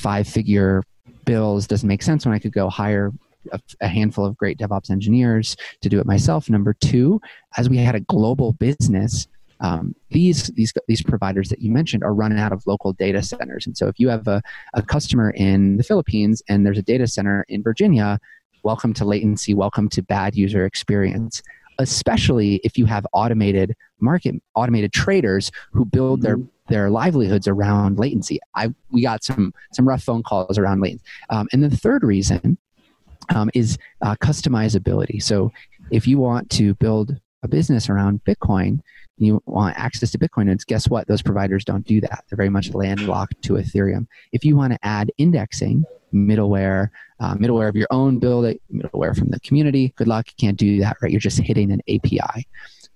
[0.00, 0.82] five figure
[1.26, 3.12] bills doesn't make sense when I could go hire
[3.52, 6.48] a, a, handful of great DevOps engineers to do it myself.
[6.48, 7.20] Number two,
[7.56, 9.28] as we had a global business,
[9.60, 13.66] um, these these these providers that you mentioned are running out of local data centers.
[13.66, 14.42] And so, if you have a,
[14.74, 18.18] a customer in the Philippines and there's a data center in Virginia,
[18.62, 21.42] welcome to latency, welcome to bad user experience.
[21.78, 26.38] Especially if you have automated market automated traders who build their
[26.70, 28.40] their livelihoods around latency.
[28.54, 31.04] I we got some some rough phone calls around latency.
[31.28, 32.56] Um, and the third reason
[33.34, 35.22] um, is uh, customizability.
[35.22, 35.52] So
[35.90, 38.80] if you want to build a business around Bitcoin,
[39.18, 41.06] you want access to Bitcoin nodes, guess what?
[41.06, 42.24] Those providers don't do that.
[42.28, 44.06] They're very much landlocked to Ethereum.
[44.32, 46.88] If you want to add indexing, middleware,
[47.20, 50.26] uh, middleware of your own, build it, middleware from the community, good luck.
[50.28, 51.10] You can't do that, right?
[51.10, 52.46] You're just hitting an API.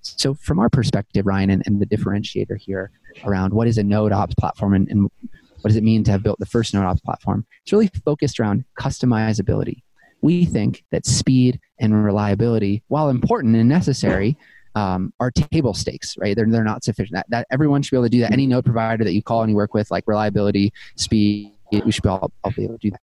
[0.07, 2.91] So, from our perspective, Ryan, and, and the differentiator here
[3.25, 6.23] around what is a node ops platform and, and what does it mean to have
[6.23, 9.83] built the first node ops platform, it's really focused around customizability
[10.25, 14.39] we think that speed and reliability, while important and necessary,
[14.75, 16.35] um, are table stakes, right?
[16.35, 17.13] They're, they're not sufficient.
[17.13, 18.33] That, that everyone should be able to do that.
[18.33, 22.07] Any node provider that you call and you work with, like reliability, speed, we should
[22.07, 23.01] all, all be able to do that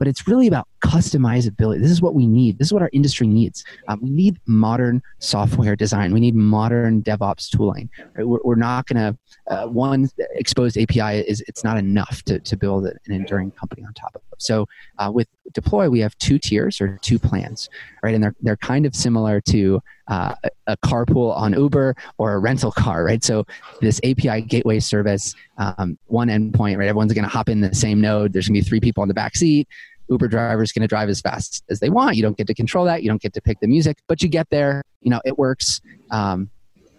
[0.00, 1.78] but it's really about customizability.
[1.78, 2.58] This is what we need.
[2.58, 3.62] This is what our industry needs.
[3.86, 6.14] Um, we need modern software design.
[6.14, 7.90] We need modern DevOps tooling.
[8.14, 8.26] Right?
[8.26, 12.56] We're, we're, not going to uh, one exposed API is it's not enough to, to
[12.56, 14.22] build an enduring company on top of.
[14.32, 14.42] it.
[14.42, 14.66] So
[14.98, 17.68] uh, with Deploy, we have two tiers or two plans,
[18.02, 18.14] right?
[18.14, 20.34] And they're they're kind of similar to uh,
[20.66, 23.22] a carpool on Uber or a rental car, right?
[23.22, 23.46] So
[23.80, 26.88] this API gateway service, um, one endpoint, right?
[26.88, 28.32] Everyone's going to hop in the same node.
[28.32, 29.68] There's going to be three people in the back seat.
[30.10, 32.16] Uber driver is going to drive as fast as they want.
[32.16, 33.02] You don't get to control that.
[33.02, 34.82] You don't get to pick the music, but you get there.
[35.00, 35.80] You know, it works
[36.10, 36.50] um,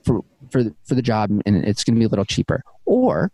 [0.03, 2.63] for for the, for the job, and it's going to be a little cheaper.
[2.85, 3.31] Or,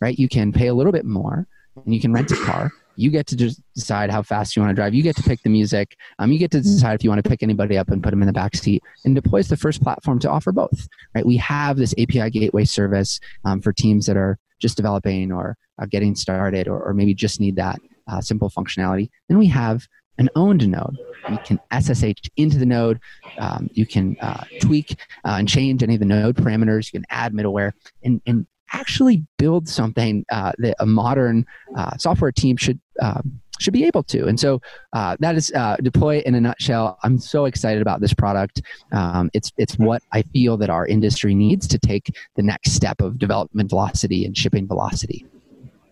[0.00, 1.46] right, you can pay a little bit more,
[1.84, 2.70] and you can rent a car.
[2.96, 4.92] You get to just decide how fast you want to drive.
[4.92, 5.96] You get to pick the music.
[6.18, 8.22] Um, you get to decide if you want to pick anybody up and put them
[8.22, 8.82] in the back seat.
[9.04, 10.88] And Deploy is the first platform to offer both.
[11.14, 15.56] Right, we have this API gateway service um, for teams that are just developing or
[15.78, 17.78] are getting started, or, or maybe just need that
[18.08, 19.10] uh, simple functionality.
[19.28, 19.86] Then we have
[20.18, 20.98] an owned node.
[21.30, 23.00] You can SSH into the node.
[23.38, 26.92] Um, you can uh, tweak uh, and change any of the node parameters.
[26.92, 31.46] You can add middleware and, and actually build something uh, that a modern
[31.76, 34.26] uh, software team should um, should be able to.
[34.26, 34.60] And so
[34.92, 36.96] uh, that is uh, deploy in a nutshell.
[37.02, 38.62] I'm so excited about this product.
[38.92, 43.00] Um, it's it's what I feel that our industry needs to take the next step
[43.00, 45.26] of development velocity and shipping velocity.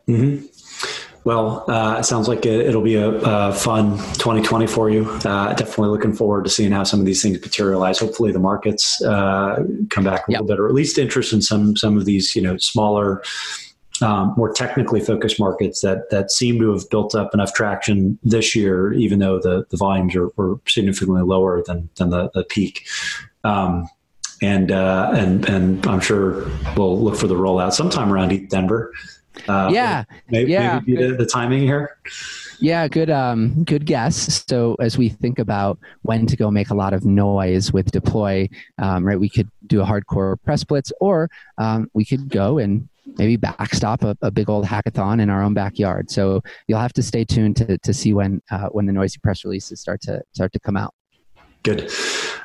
[0.08, 0.46] Mm-hmm.
[1.26, 5.10] Well, uh, it sounds like it, will be a, a, fun 2020 for you.
[5.24, 7.98] Uh, definitely looking forward to seeing how some of these things materialize.
[7.98, 10.42] Hopefully, the markets uh, come back a yep.
[10.42, 13.24] little bit, or at least interest in some some of these, you know, smaller,
[14.02, 18.54] um, more technically focused markets that that seem to have built up enough traction this
[18.54, 22.86] year, even though the the volumes are, were significantly lower than than the, the peak.
[23.42, 23.88] Um,
[24.42, 28.92] and uh, and and I'm sure we'll look for the rollout sometime around Denver.
[29.48, 30.80] Uh, yeah, maybe, yeah.
[30.86, 31.98] Maybe the, the timing here.
[32.60, 34.44] Yeah, good um good guess.
[34.48, 38.48] So as we think about when to go make a lot of noise with deploy,
[38.78, 41.28] um, right, we could do a hardcore press blitz, or
[41.58, 45.54] um, we could go and maybe backstop a, a, big old hackathon in our own
[45.54, 46.10] backyard.
[46.10, 49.44] So you'll have to stay tuned to, to see when uh, when the noisy press
[49.44, 50.94] releases start to start to come out.
[51.62, 51.90] Good.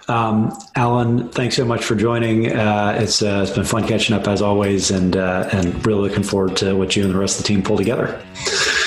[0.08, 2.52] Um, Alan, thanks so much for joining.
[2.52, 6.24] Uh, it's, uh, it's been fun catching up as always, and uh, and really looking
[6.24, 8.22] forward to what you and the rest of the team pull together.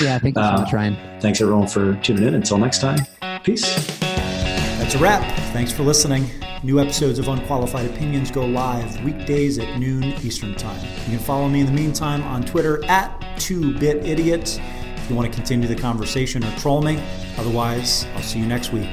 [0.01, 0.97] Yeah, thank you so much, Ryan.
[1.19, 2.35] Thanks everyone for tuning in.
[2.35, 2.99] Until next time,
[3.43, 3.75] peace.
[3.99, 5.23] That's a wrap.
[5.51, 6.29] Thanks for listening.
[6.63, 10.83] New episodes of Unqualified Opinions go live weekdays at noon Eastern Time.
[11.05, 14.59] You can follow me in the meantime on Twitter at 2BitIdiot
[15.05, 17.01] if you want to continue the conversation or troll me.
[17.37, 18.89] Otherwise, I'll see you next week.